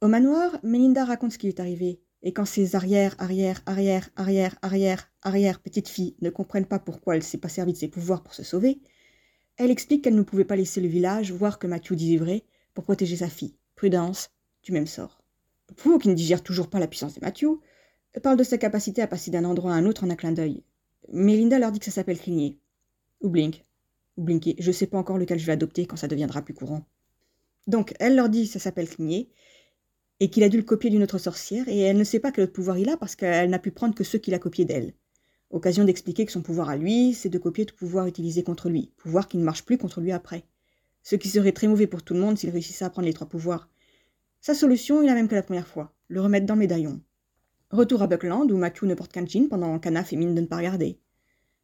Au 0.00 0.08
manoir, 0.08 0.58
Melinda 0.62 1.04
raconte 1.04 1.32
ce 1.32 1.38
qui 1.38 1.48
est 1.48 1.60
arrivé 1.60 2.00
et 2.22 2.32
quand 2.32 2.44
ses 2.44 2.74
arrière, 2.74 3.14
arrière, 3.18 3.62
arrière, 3.66 4.10
arrière, 4.16 4.56
arrière, 4.62 5.12
arrière 5.22 5.60
petites 5.60 5.88
filles 5.88 6.16
ne 6.20 6.30
comprennent 6.30 6.66
pas 6.66 6.78
pourquoi 6.78 7.16
elle 7.16 7.22
s'est 7.22 7.38
pas 7.38 7.48
servie 7.48 7.72
de 7.72 7.78
ses 7.78 7.88
pouvoirs 7.88 8.22
pour 8.22 8.34
se 8.34 8.42
sauver, 8.42 8.80
elle 9.56 9.70
explique 9.70 10.02
qu'elle 10.02 10.16
ne 10.16 10.22
pouvait 10.22 10.44
pas 10.44 10.56
laisser 10.56 10.80
le 10.80 10.88
village 10.88 11.32
voir 11.32 11.58
que 11.58 11.66
Matthew 11.66 11.92
disait 11.92 12.16
vrai 12.16 12.44
pour 12.74 12.84
protéger 12.84 13.16
sa 13.16 13.28
fille. 13.28 13.54
Prudence, 13.74 14.30
du 14.62 14.72
même 14.72 14.86
sort. 14.86 15.22
Pour 15.76 15.98
qui 15.98 16.08
ne 16.08 16.14
digère 16.14 16.42
toujours 16.42 16.68
pas 16.68 16.78
la 16.78 16.88
puissance 16.88 17.14
de 17.14 17.20
Matthew, 17.20 17.60
parle 18.22 18.36
de 18.36 18.44
sa 18.44 18.58
capacité 18.58 19.02
à 19.02 19.06
passer 19.06 19.30
d'un 19.30 19.44
endroit 19.44 19.72
à 19.72 19.76
un 19.76 19.86
autre 19.86 20.04
en 20.04 20.10
un 20.10 20.16
clin 20.16 20.32
d'œil. 20.32 20.64
Mais 21.12 21.36
Linda 21.36 21.58
leur 21.58 21.72
dit 21.72 21.78
que 21.78 21.84
ça 21.84 21.90
s'appelle 21.90 22.18
cligner. 22.18 22.58
Ou 23.20 23.28
blink. 23.28 23.64
Ou 24.16 24.22
blinker. 24.22 24.54
Je 24.58 24.72
sais 24.72 24.86
pas 24.86 24.98
encore 24.98 25.18
lequel 25.18 25.38
je 25.38 25.46
vais 25.46 25.52
adopter 25.52 25.86
quand 25.86 25.96
ça 25.96 26.08
deviendra 26.08 26.42
plus 26.42 26.54
courant. 26.54 26.84
Donc, 27.66 27.94
elle 27.98 28.16
leur 28.16 28.28
dit 28.28 28.46
que 28.46 28.52
ça 28.52 28.58
s'appelle 28.58 28.88
cligner, 28.88 29.28
et 30.20 30.30
qu'il 30.30 30.42
a 30.44 30.48
dû 30.48 30.56
le 30.56 30.62
copier 30.62 30.90
d'une 30.90 31.02
autre 31.02 31.18
sorcière, 31.18 31.68
et 31.68 31.80
elle 31.80 31.98
ne 31.98 32.04
sait 32.04 32.20
pas 32.20 32.32
quel 32.32 32.44
autre 32.44 32.52
pouvoir 32.52 32.78
il 32.78 32.88
a 32.88 32.96
parce 32.96 33.16
qu'elle 33.16 33.50
n'a 33.50 33.58
pu 33.58 33.70
prendre 33.70 33.94
que 33.94 34.04
ceux 34.04 34.18
qu'il 34.18 34.34
a 34.34 34.38
copiés 34.38 34.64
d'elle. 34.64 34.94
Occasion 35.50 35.84
d'expliquer 35.84 36.26
que 36.26 36.32
son 36.32 36.42
pouvoir 36.42 36.70
à 36.70 36.76
lui, 36.76 37.14
c'est 37.14 37.28
de 37.28 37.38
copier 37.38 37.66
tout 37.66 37.76
pouvoir 37.76 38.06
utilisé 38.06 38.42
contre 38.42 38.68
lui, 38.68 38.92
pouvoir 38.96 39.28
qui 39.28 39.36
ne 39.38 39.44
marche 39.44 39.64
plus 39.64 39.78
contre 39.78 40.00
lui 40.00 40.12
après. 40.12 40.44
Ce 41.02 41.14
qui 41.14 41.28
serait 41.28 41.52
très 41.52 41.68
mauvais 41.68 41.86
pour 41.86 42.02
tout 42.02 42.14
le 42.14 42.20
monde 42.20 42.36
s'il 42.36 42.50
réussissait 42.50 42.84
à 42.84 42.90
prendre 42.90 43.06
les 43.06 43.14
trois 43.14 43.28
pouvoirs. 43.28 43.68
Sa 44.40 44.54
solution 44.54 45.02
est 45.02 45.06
la 45.06 45.14
même 45.14 45.28
que 45.28 45.34
la 45.34 45.42
première 45.42 45.66
fois, 45.66 45.92
le 46.08 46.20
remettre 46.20 46.46
dans 46.46 46.54
le 46.54 46.60
médaillon. 46.60 47.00
Retour 47.70 48.02
à 48.02 48.06
Buckland 48.06 48.50
où 48.50 48.56
Matthew 48.56 48.84
ne 48.84 48.94
porte 48.94 49.12
qu'un 49.12 49.26
jean 49.26 49.48
pendant 49.48 49.78
qu'Anna 49.78 50.02
fait 50.02 50.16
mine 50.16 50.34
de 50.34 50.40
ne 50.40 50.46
pas 50.46 50.56
regarder. 50.56 50.98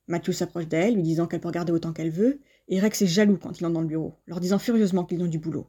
Matthew 0.08 0.32
s'approche 0.32 0.68
d'elle, 0.68 0.94
lui 0.94 1.02
disant 1.02 1.26
qu'elle 1.26 1.40
peut 1.40 1.48
regarder 1.48 1.72
autant 1.72 1.92
qu'elle 1.92 2.10
veut, 2.10 2.40
et 2.68 2.80
Rex 2.80 3.02
est 3.02 3.06
jaloux 3.06 3.36
quand 3.36 3.60
il 3.60 3.66
entre 3.66 3.74
dans 3.74 3.80
le 3.80 3.86
bureau, 3.86 4.14
leur 4.26 4.40
disant 4.40 4.58
furieusement 4.58 5.04
qu'ils 5.04 5.22
ont 5.22 5.26
du 5.26 5.38
boulot. 5.38 5.68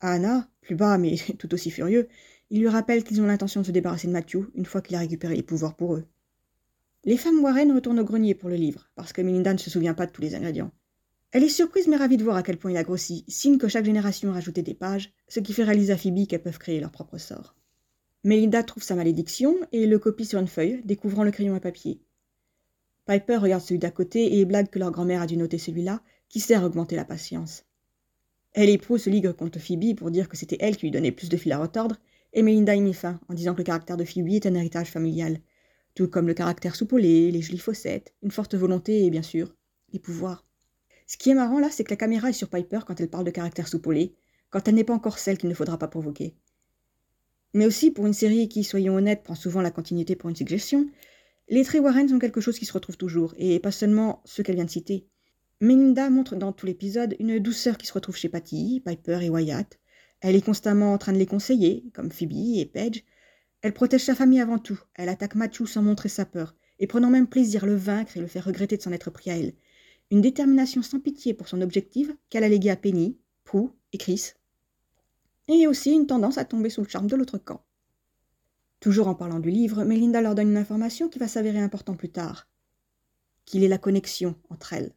À 0.00 0.12
Anna, 0.12 0.48
plus 0.60 0.76
bas 0.76 0.98
mais 0.98 1.16
tout 1.38 1.52
aussi 1.54 1.70
furieux, 1.70 2.08
il 2.50 2.60
lui 2.60 2.68
rappelle 2.68 3.04
qu'ils 3.04 3.20
ont 3.20 3.26
l'intention 3.26 3.60
de 3.60 3.66
se 3.66 3.72
débarrasser 3.72 4.06
de 4.06 4.12
Matthew 4.12 4.50
une 4.54 4.64
fois 4.64 4.80
qu'il 4.80 4.96
a 4.96 5.00
récupéré 5.00 5.34
les 5.34 5.42
pouvoirs 5.42 5.76
pour 5.76 5.96
eux. 5.96 6.04
Les 7.04 7.16
femmes 7.16 7.42
Warren 7.42 7.72
retournent 7.72 8.00
au 8.00 8.04
grenier 8.04 8.34
pour 8.34 8.48
le 8.48 8.56
livre, 8.56 8.90
parce 8.94 9.12
que 9.12 9.22
Melinda 9.22 9.52
ne 9.52 9.58
se 9.58 9.70
souvient 9.70 9.94
pas 9.94 10.06
de 10.06 10.12
tous 10.12 10.22
les 10.22 10.34
ingrédients. 10.34 10.72
Elle 11.30 11.44
est 11.44 11.48
surprise 11.48 11.88
mais 11.88 11.96
ravie 11.96 12.16
de 12.16 12.24
voir 12.24 12.36
à 12.36 12.42
quel 12.42 12.56
point 12.56 12.70
il 12.70 12.76
a 12.76 12.84
grossi, 12.84 13.24
signe 13.28 13.58
que 13.58 13.68
chaque 13.68 13.84
génération 13.84 14.30
a 14.30 14.34
rajouté 14.34 14.62
des 14.62 14.74
pages, 14.74 15.12
ce 15.28 15.40
qui 15.40 15.52
fait 15.52 15.64
réaliser 15.64 15.92
à 15.92 15.98
Phoebe 15.98 16.26
qu'elles 16.26 16.42
peuvent 16.42 16.58
créer 16.58 16.80
leur 16.80 16.90
propre 16.90 17.18
sort. 17.18 17.54
Melinda 18.24 18.62
trouve 18.62 18.82
sa 18.82 18.94
malédiction 18.94 19.54
et 19.72 19.86
le 19.86 19.98
copie 19.98 20.24
sur 20.24 20.40
une 20.40 20.48
feuille, 20.48 20.82
découvrant 20.84 21.24
le 21.24 21.30
crayon 21.30 21.54
à 21.54 21.60
papier. 21.60 22.00
Piper 23.08 23.38
regarde 23.38 23.62
celui 23.62 23.78
d'à 23.78 23.90
côté 23.90 24.38
et 24.38 24.44
blague 24.44 24.68
que 24.68 24.78
leur 24.78 24.90
grand-mère 24.90 25.22
a 25.22 25.26
dû 25.26 25.38
noter 25.38 25.56
celui-là, 25.56 26.02
qui 26.28 26.40
sert 26.40 26.62
à 26.62 26.66
augmenter 26.66 26.94
la 26.94 27.06
patience. 27.06 27.64
Elle 28.52 28.68
et 28.68 28.76
Prue 28.76 28.98
se 28.98 29.08
liguent 29.08 29.32
contre 29.32 29.58
Phoebe 29.58 29.96
pour 29.96 30.10
dire 30.10 30.28
que 30.28 30.36
c'était 30.36 30.58
elle 30.60 30.76
qui 30.76 30.84
lui 30.84 30.90
donnait 30.90 31.10
plus 31.10 31.30
de 31.30 31.38
fil 31.38 31.52
à 31.52 31.58
retordre, 31.58 31.96
et 32.34 32.42
Melinda 32.42 32.74
y 32.74 32.82
mit 32.82 32.92
fin 32.92 33.18
en 33.30 33.32
disant 33.32 33.54
que 33.54 33.60
le 33.60 33.64
caractère 33.64 33.96
de 33.96 34.04
Phoebe 34.04 34.28
est 34.28 34.44
un 34.44 34.54
héritage 34.54 34.90
familial, 34.90 35.40
tout 35.94 36.06
comme 36.06 36.26
le 36.26 36.34
caractère 36.34 36.76
soupolé, 36.76 37.30
les 37.30 37.40
jolies 37.40 37.58
fossettes, 37.58 38.12
une 38.22 38.30
forte 38.30 38.54
volonté 38.54 39.06
et 39.06 39.10
bien 39.10 39.22
sûr, 39.22 39.56
les 39.94 39.98
pouvoirs. 39.98 40.46
Ce 41.06 41.16
qui 41.16 41.30
est 41.30 41.34
marrant 41.34 41.60
là, 41.60 41.70
c'est 41.70 41.84
que 41.84 41.90
la 41.90 41.96
caméra 41.96 42.28
est 42.28 42.34
sur 42.34 42.50
Piper 42.50 42.80
quand 42.86 43.00
elle 43.00 43.08
parle 43.08 43.24
de 43.24 43.30
caractère 43.30 43.68
soupolé, 43.68 44.16
quand 44.50 44.68
elle 44.68 44.74
n'est 44.74 44.84
pas 44.84 44.92
encore 44.92 45.18
celle 45.18 45.38
qu'il 45.38 45.48
ne 45.48 45.54
faudra 45.54 45.78
pas 45.78 45.88
provoquer. 45.88 46.34
Mais 47.54 47.64
aussi, 47.64 47.90
pour 47.90 48.06
une 48.06 48.12
série 48.12 48.50
qui, 48.50 48.64
soyons 48.64 48.96
honnêtes, 48.96 49.22
prend 49.22 49.34
souvent 49.34 49.62
la 49.62 49.70
continuité 49.70 50.14
pour 50.14 50.28
une 50.28 50.36
suggestion, 50.36 50.86
les 51.50 51.64
traits 51.64 51.80
Warren 51.80 52.08
sont 52.08 52.18
quelque 52.18 52.40
chose 52.40 52.58
qui 52.58 52.66
se 52.66 52.72
retrouve 52.72 52.96
toujours, 52.96 53.34
et 53.38 53.58
pas 53.58 53.72
seulement 53.72 54.22
ceux 54.24 54.42
qu'elle 54.42 54.56
vient 54.56 54.66
de 54.66 54.70
citer. 54.70 55.06
Melinda 55.60 56.10
montre 56.10 56.36
dans 56.36 56.52
tout 56.52 56.66
l'épisode 56.66 57.16
une 57.18 57.38
douceur 57.38 57.78
qui 57.78 57.86
se 57.86 57.92
retrouve 57.92 58.16
chez 58.16 58.28
Patty, 58.28 58.82
Piper 58.84 59.20
et 59.22 59.30
Wyatt. 59.30 59.78
Elle 60.20 60.36
est 60.36 60.44
constamment 60.44 60.92
en 60.92 60.98
train 60.98 61.12
de 61.12 61.18
les 61.18 61.26
conseiller, 61.26 61.90
comme 61.94 62.12
Phoebe 62.12 62.56
et 62.56 62.66
Paige. 62.66 63.02
Elle 63.62 63.72
protège 63.72 64.04
sa 64.04 64.14
famille 64.14 64.40
avant 64.40 64.58
tout. 64.58 64.78
Elle 64.94 65.08
attaque 65.08 65.34
Matthew 65.34 65.66
sans 65.66 65.82
montrer 65.82 66.08
sa 66.08 66.26
peur, 66.26 66.54
et 66.78 66.86
prenant 66.86 67.10
même 67.10 67.26
plaisir 67.26 67.66
le 67.66 67.76
vaincre 67.76 68.16
et 68.16 68.20
le 68.20 68.26
faire 68.26 68.44
regretter 68.44 68.76
de 68.76 68.82
s'en 68.82 68.92
être 68.92 69.10
pris 69.10 69.30
à 69.30 69.36
elle. 69.36 69.54
Une 70.10 70.20
détermination 70.20 70.82
sans 70.82 71.00
pitié 71.00 71.34
pour 71.34 71.48
son 71.48 71.60
objectif 71.62 72.10
qu'elle 72.30 72.44
a 72.44 72.48
légué 72.48 72.70
à 72.70 72.76
Penny, 72.76 73.18
Prue 73.44 73.68
et 73.92 73.98
Chris. 73.98 74.32
Et 75.48 75.66
aussi 75.66 75.92
une 75.92 76.06
tendance 76.06 76.38
à 76.38 76.44
tomber 76.44 76.70
sous 76.70 76.82
le 76.82 76.88
charme 76.88 77.08
de 77.08 77.16
l'autre 77.16 77.38
camp. 77.38 77.64
Toujours 78.80 79.08
en 79.08 79.14
parlant 79.14 79.40
du 79.40 79.50
livre, 79.50 79.84
Melinda 79.84 80.20
leur 80.20 80.34
donne 80.34 80.50
une 80.50 80.56
information 80.56 81.08
qui 81.08 81.18
va 81.18 81.28
s'avérer 81.28 81.60
importante 81.60 81.98
plus 81.98 82.10
tard. 82.10 82.48
Qu'il 83.44 83.64
est 83.64 83.68
la 83.68 83.78
connexion 83.78 84.36
entre 84.50 84.72
elles. 84.72 84.92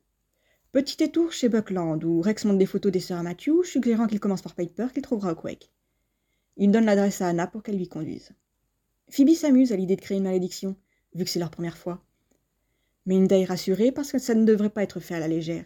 Petit 0.72 0.98
détour 0.98 1.34
chez 1.34 1.50
Buckland, 1.50 2.04
où 2.04 2.22
Rex 2.22 2.46
montre 2.46 2.60
des 2.60 2.66
photos 2.66 2.92
des 2.92 3.00
sœurs 3.00 3.20
à 3.20 3.24
Matthew, 3.24 3.64
suggérant 3.64 4.08
qu'il 4.08 4.20
commence 4.20 4.42
par 4.42 4.56
Piper 4.56 4.88
qu'il 4.94 5.02
trouvera 5.02 5.34
au 5.34 5.36
Quake. 5.36 5.72
Il 6.58 6.72
donne 6.72 6.86
l'adresse 6.86 7.22
à 7.22 7.28
Anna 7.28 7.48
pour 7.48 7.64
qu'elle 7.64 7.78
lui 7.78 7.90
conduise. 7.90 8.32
Phoebe 9.10 9.34
s'amuse 9.34 9.74
à 9.74 9.76
l'idée 9.76 9.96
de 9.96 10.02
créer 10.02 10.18
une 10.18 10.24
malédiction, 10.24 10.76
vu 11.16 11.24
que 11.24 11.30
c'est 11.30 11.40
leur 11.40 11.52
première 11.52 11.78
fois. 11.78 12.04
Mais 13.06 13.16
Linda 13.16 13.38
est 13.38 13.46
rassurée 13.46 13.92
parce 13.92 14.12
que 14.12 14.20
ça 14.20 14.36
ne 14.36 14.46
devrait 14.46 14.70
pas 14.70 14.84
être 14.84 15.00
fait 15.00 15.16
à 15.16 15.20
la 15.20 15.28
légère. 15.28 15.66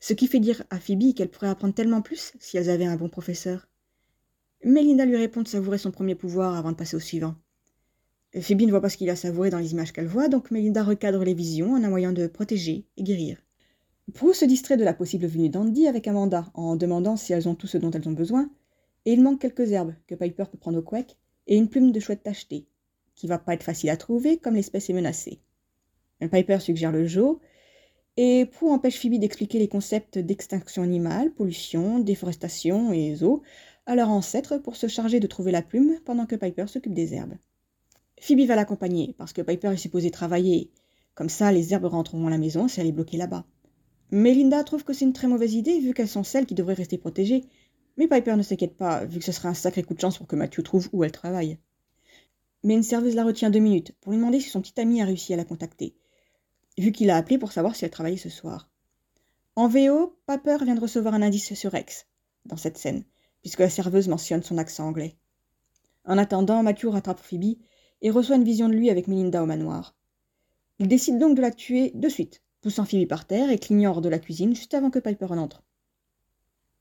Ce 0.00 0.12
qui 0.12 0.26
fait 0.26 0.40
dire 0.40 0.64
à 0.70 0.80
Phoebe 0.80 1.14
qu'elle 1.14 1.30
pourrait 1.30 1.48
apprendre 1.48 1.74
tellement 1.74 2.02
plus 2.02 2.34
si 2.40 2.56
elles 2.56 2.68
avaient 2.68 2.84
un 2.86 2.96
bon 2.96 3.08
professeur. 3.08 3.68
Mais 4.68 4.82
Linda 4.82 5.04
lui 5.04 5.16
répond 5.16 5.42
de 5.42 5.48
savourer 5.48 5.78
son 5.78 5.92
premier 5.92 6.16
pouvoir 6.16 6.56
avant 6.56 6.72
de 6.72 6.76
passer 6.76 6.96
au 6.96 7.00
suivant. 7.00 7.36
Phoebe 8.34 8.62
ne 8.62 8.70
voit 8.70 8.80
pas 8.80 8.88
ce 8.88 8.96
qu'il 8.96 9.08
a 9.10 9.14
savouré 9.14 9.48
dans 9.48 9.60
les 9.60 9.70
images 9.70 9.92
qu'elle 9.92 10.08
voit, 10.08 10.26
donc 10.26 10.50
Melinda 10.50 10.82
recadre 10.82 11.22
les 11.22 11.34
visions 11.34 11.74
en 11.74 11.84
un 11.84 11.88
moyen 11.88 12.12
de 12.12 12.26
protéger 12.26 12.84
et 12.96 13.04
guérir. 13.04 13.38
Prue 14.12 14.34
se 14.34 14.44
distrait 14.44 14.76
de 14.76 14.82
la 14.82 14.92
possible 14.92 15.26
venue 15.26 15.50
d'Andy 15.50 15.86
avec 15.86 16.08
Amanda 16.08 16.50
en 16.54 16.74
demandant 16.74 17.16
si 17.16 17.32
elles 17.32 17.48
ont 17.48 17.54
tout 17.54 17.68
ce 17.68 17.78
dont 17.78 17.92
elles 17.92 18.08
ont 18.08 18.12
besoin, 18.12 18.50
et 19.04 19.12
il 19.12 19.22
manque 19.22 19.40
quelques 19.40 19.70
herbes 19.70 19.94
que 20.08 20.16
Piper 20.16 20.46
peut 20.50 20.58
prendre 20.58 20.78
au 20.78 20.82
couec 20.82 21.16
et 21.46 21.56
une 21.56 21.68
plume 21.68 21.92
de 21.92 22.00
chouette 22.00 22.24
tachetée, 22.24 22.66
qui 23.14 23.28
va 23.28 23.38
pas 23.38 23.54
être 23.54 23.62
facile 23.62 23.90
à 23.90 23.96
trouver 23.96 24.36
comme 24.36 24.56
l'espèce 24.56 24.90
est 24.90 24.94
menacée. 24.94 25.38
Piper 26.18 26.58
suggère 26.58 26.90
le 26.90 27.06
Jo, 27.06 27.38
et 28.16 28.46
Prue 28.46 28.70
empêche 28.70 28.98
Phoebe 28.98 29.20
d'expliquer 29.20 29.60
les 29.60 29.68
concepts 29.68 30.18
d'extinction 30.18 30.82
animale, 30.82 31.30
pollution, 31.32 32.00
déforestation 32.00 32.92
et 32.92 33.14
zoo 33.14 33.44
à 33.86 33.94
leur 33.94 34.10
ancêtre 34.10 34.58
pour 34.58 34.76
se 34.76 34.88
charger 34.88 35.20
de 35.20 35.26
trouver 35.26 35.52
la 35.52 35.62
plume 35.62 35.98
pendant 36.04 36.26
que 36.26 36.36
Piper 36.36 36.66
s'occupe 36.66 36.94
des 36.94 37.14
herbes. 37.14 37.36
Phoebe 38.20 38.46
va 38.46 38.56
l'accompagner 38.56 39.14
parce 39.18 39.32
que 39.32 39.42
Piper 39.42 39.68
est 39.68 39.76
supposé 39.76 40.10
travailler. 40.10 40.70
Comme 41.14 41.28
ça, 41.28 41.52
les 41.52 41.72
herbes 41.72 41.86
rentreront 41.86 42.26
à 42.26 42.30
la 42.30 42.38
maison 42.38 42.68
si 42.68 42.80
elle 42.80 42.86
est 42.86 42.92
bloquée 42.92 43.16
là-bas. 43.16 43.44
Mais 44.10 44.34
Linda 44.34 44.62
trouve 44.64 44.84
que 44.84 44.92
c'est 44.92 45.04
une 45.04 45.12
très 45.12 45.28
mauvaise 45.28 45.54
idée 45.54 45.80
vu 45.80 45.94
qu'elles 45.94 46.08
sont 46.08 46.24
celles 46.24 46.46
qui 46.46 46.54
devraient 46.54 46.74
rester 46.74 46.98
protégées. 46.98 47.44
Mais 47.96 48.08
Piper 48.08 48.36
ne 48.36 48.42
s'inquiète 48.42 48.76
pas 48.76 49.04
vu 49.04 49.18
que 49.18 49.24
ce 49.24 49.32
serait 49.32 49.48
un 49.48 49.54
sacré 49.54 49.82
coup 49.82 49.94
de 49.94 50.00
chance 50.00 50.18
pour 50.18 50.26
que 50.26 50.36
Matthew 50.36 50.62
trouve 50.62 50.88
où 50.92 51.04
elle 51.04 51.12
travaille. 51.12 51.58
Mais 52.62 52.74
une 52.74 52.82
serveuse 52.82 53.14
la 53.14 53.24
retient 53.24 53.50
deux 53.50 53.60
minutes 53.60 53.92
pour 54.00 54.12
lui 54.12 54.18
demander 54.18 54.40
si 54.40 54.50
son 54.50 54.60
petit 54.60 54.80
ami 54.80 55.00
a 55.00 55.04
réussi 55.04 55.32
à 55.32 55.36
la 55.36 55.44
contacter, 55.44 55.94
vu 56.78 56.92
qu'il 56.92 57.10
a 57.10 57.16
appelé 57.16 57.38
pour 57.38 57.52
savoir 57.52 57.76
si 57.76 57.84
elle 57.84 57.90
travaillait 57.90 58.16
ce 58.16 58.28
soir. 58.28 58.68
En 59.54 59.68
VO, 59.68 60.18
Piper 60.26 60.58
vient 60.64 60.74
de 60.74 60.80
recevoir 60.80 61.14
un 61.14 61.22
indice 61.22 61.54
sur 61.54 61.72
Rex 61.72 62.06
dans 62.44 62.56
cette 62.56 62.76
scène, 62.76 63.04
puisque 63.46 63.60
la 63.60 63.70
serveuse 63.70 64.08
mentionne 64.08 64.42
son 64.42 64.58
accent 64.58 64.88
anglais. 64.88 65.14
En 66.04 66.18
attendant, 66.18 66.64
Matthew 66.64 66.86
rattrape 66.86 67.20
Phoebe 67.20 67.58
et 68.02 68.10
reçoit 68.10 68.34
une 68.34 68.42
vision 68.42 68.68
de 68.68 68.74
lui 68.74 68.90
avec 68.90 69.06
Melinda 69.06 69.40
au 69.40 69.46
manoir. 69.46 69.94
Il 70.80 70.88
décide 70.88 71.20
donc 71.20 71.36
de 71.36 71.42
la 71.42 71.52
tuer 71.52 71.92
de 71.94 72.08
suite, 72.08 72.42
poussant 72.60 72.84
Phoebe 72.84 73.06
par 73.06 73.24
terre 73.24 73.52
et 73.52 73.58
clignant 73.60 73.92
hors 73.92 74.00
de 74.00 74.08
la 74.08 74.18
cuisine 74.18 74.56
juste 74.56 74.74
avant 74.74 74.90
que 74.90 74.98
Piper 74.98 75.26
en. 75.26 75.48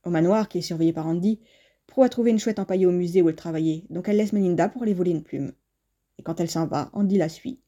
Au 0.06 0.10
manoir, 0.10 0.50
qui 0.50 0.58
est 0.58 0.62
surveillé 0.62 0.92
par 0.92 1.06
Andy, 1.06 1.40
Pro 1.86 2.02
a 2.02 2.10
trouvé 2.10 2.32
une 2.32 2.40
chouette 2.40 2.58
empaillée 2.58 2.88
au 2.88 2.92
musée 2.92 3.22
où 3.22 3.30
elle 3.30 3.36
travaillait, 3.36 3.84
donc 3.92 4.10
elle 4.10 4.18
laisse 4.18 4.34
Melinda 4.34 4.68
pour 4.68 4.82
aller 4.82 4.96
voler 4.96 5.12
une 5.12 5.22
plume. 5.22 5.54
Et 6.18 6.24
quand 6.24 6.40
elle 6.40 6.50
s'en 6.50 6.66
va, 6.66 6.90
Andy 6.94 7.20
la 7.20 7.30
suit. 7.30 7.60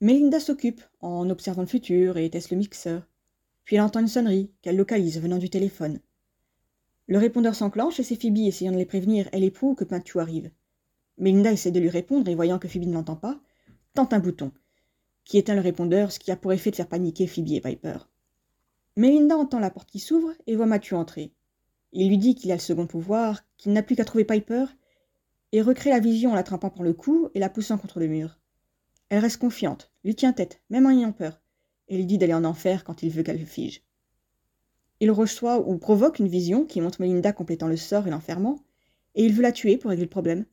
Melinda 0.00 0.40
s'occupe, 0.40 0.80
en 1.02 1.28
observant 1.28 1.60
le 1.60 1.68
futur 1.68 2.16
et 2.16 2.30
teste 2.30 2.50
le 2.50 2.56
mixeur. 2.56 3.06
Puis 3.64 3.76
elle 3.76 3.82
entend 3.82 4.00
une 4.00 4.08
sonnerie, 4.08 4.50
qu'elle 4.62 4.78
localise 4.78 5.20
venant 5.20 5.36
du 5.36 5.50
téléphone. 5.50 6.00
Le 7.08 7.18
répondeur 7.18 7.54
s'enclenche 7.54 8.00
et 8.00 8.02
c'est 8.02 8.20
Phoebe 8.20 8.38
essayant 8.38 8.72
de 8.72 8.78
les 8.78 8.84
prévenir, 8.84 9.28
elle 9.32 9.44
et 9.44 9.50
Prue, 9.50 9.76
que 9.76 9.84
Pintu 9.84 10.18
arrive? 10.18 10.50
Melinda 11.18 11.52
essaie 11.52 11.70
de 11.70 11.80
lui 11.80 11.88
répondre 11.88 12.28
et 12.28 12.34
voyant 12.34 12.58
que 12.58 12.68
Phoebe 12.68 12.86
ne 12.86 12.94
l'entend 12.94 13.16
pas, 13.16 13.38
tente 13.94 14.12
un 14.12 14.18
bouton, 14.18 14.50
qui 15.24 15.38
éteint 15.38 15.54
le 15.54 15.60
répondeur, 15.60 16.10
ce 16.10 16.18
qui 16.18 16.32
a 16.32 16.36
pour 16.36 16.52
effet 16.52 16.70
de 16.70 16.76
faire 16.76 16.88
paniquer 16.88 17.26
Phoebe 17.26 17.52
et 17.52 17.60
Piper. 17.60 17.98
Melinda 18.96 19.36
entend 19.36 19.60
la 19.60 19.70
porte 19.70 19.88
qui 19.88 20.00
s'ouvre 20.00 20.32
et 20.46 20.56
voit 20.56 20.66
Mathieu 20.66 20.96
entrer. 20.96 21.32
Il 21.92 22.08
lui 22.08 22.18
dit 22.18 22.34
qu'il 22.34 22.50
a 22.50 22.56
le 22.56 22.60
second 22.60 22.86
pouvoir, 22.86 23.42
qu'il 23.56 23.72
n'a 23.72 23.82
plus 23.82 23.94
qu'à 23.94 24.04
trouver 24.04 24.24
Piper, 24.24 24.66
et 25.52 25.62
recrée 25.62 25.90
la 25.90 26.00
vision 26.00 26.32
en 26.32 26.34
l'attrapant 26.34 26.70
par 26.70 26.82
le 26.82 26.92
cou 26.92 27.28
et 27.34 27.38
la 27.38 27.48
poussant 27.48 27.78
contre 27.78 28.00
le 28.00 28.08
mur. 28.08 28.40
Elle 29.08 29.20
reste 29.20 29.38
confiante, 29.38 29.92
lui 30.04 30.16
tient 30.16 30.32
tête, 30.32 30.60
même 30.70 30.86
en 30.86 30.90
ayant 30.90 31.12
peur, 31.12 31.40
et 31.88 31.96
lui 31.96 32.04
dit 32.04 32.18
d'aller 32.18 32.34
en 32.34 32.44
enfer 32.44 32.82
quand 32.82 33.04
il 33.04 33.10
veut 33.10 33.22
qu'elle 33.22 33.38
le 33.38 33.46
fige. 33.46 33.85
Il 35.00 35.10
reçoit 35.10 35.60
ou 35.68 35.76
provoque 35.78 36.18
une 36.18 36.28
vision 36.28 36.64
qui 36.64 36.80
montre 36.80 37.00
Melinda 37.00 37.32
complétant 37.32 37.68
le 37.68 37.76
sort 37.76 38.06
et 38.06 38.10
l'enfermant, 38.10 38.58
et 39.14 39.24
il 39.24 39.32
veut 39.32 39.42
la 39.42 39.52
tuer 39.52 39.76
pour 39.76 39.90
régler 39.90 40.04
le 40.04 40.10
problème. 40.10 40.46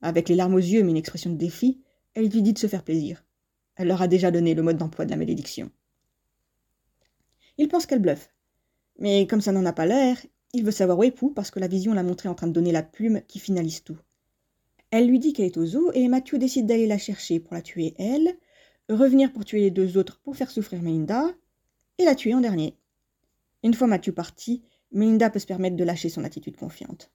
Avec 0.00 0.28
les 0.28 0.34
larmes 0.34 0.54
aux 0.54 0.58
yeux 0.58 0.82
mais 0.82 0.90
une 0.90 0.96
expression 0.96 1.30
de 1.30 1.36
défi, 1.36 1.80
elle 2.14 2.28
lui 2.28 2.42
dit 2.42 2.52
de 2.52 2.58
se 2.58 2.66
faire 2.66 2.84
plaisir. 2.84 3.24
Elle 3.76 3.88
leur 3.88 4.02
a 4.02 4.08
déjà 4.08 4.30
donné 4.30 4.54
le 4.54 4.62
mode 4.62 4.78
d'emploi 4.78 5.04
de 5.04 5.10
la 5.10 5.16
malédiction. 5.16 5.70
Il 7.58 7.68
pense 7.68 7.86
qu'elle 7.86 8.00
bluffe. 8.00 8.30
Mais 8.98 9.26
comme 9.26 9.40
ça 9.40 9.52
n'en 9.52 9.66
a 9.66 9.72
pas 9.72 9.86
l'air, 9.86 10.16
il 10.52 10.64
veut 10.64 10.70
savoir 10.70 10.98
où 10.98 11.04
est 11.04 11.10
Pou 11.10 11.30
parce 11.30 11.50
que 11.50 11.60
la 11.60 11.68
vision 11.68 11.92
l'a 11.92 12.02
montré 12.02 12.28
en 12.28 12.34
train 12.34 12.46
de 12.46 12.52
donner 12.52 12.72
la 12.72 12.82
plume 12.82 13.22
qui 13.28 13.38
finalise 13.38 13.82
tout. 13.82 13.98
Elle 14.90 15.08
lui 15.08 15.18
dit 15.18 15.32
qu'elle 15.32 15.46
est 15.46 15.56
au 15.56 15.66
zoo 15.66 15.90
et 15.92 16.08
Mathieu 16.08 16.38
décide 16.38 16.66
d'aller 16.66 16.86
la 16.86 16.98
chercher 16.98 17.40
pour 17.40 17.54
la 17.54 17.62
tuer 17.62 17.94
elle, 17.98 18.36
revenir 18.88 19.32
pour 19.32 19.44
tuer 19.44 19.60
les 19.60 19.70
deux 19.70 19.98
autres 19.98 20.20
pour 20.20 20.36
faire 20.36 20.50
souffrir 20.50 20.80
Melinda, 20.80 21.34
et 21.98 22.04
la 22.04 22.14
tuer 22.14 22.34
en 22.34 22.40
dernier. 22.40 22.76
Une 23.62 23.74
fois 23.74 23.86
Mathieu 23.86 24.12
parti, 24.12 24.62
Melinda 24.92 25.30
peut 25.30 25.38
se 25.38 25.46
permettre 25.46 25.76
de 25.76 25.84
lâcher 25.84 26.08
son 26.08 26.24
attitude 26.24 26.56
confiante. 26.56 27.10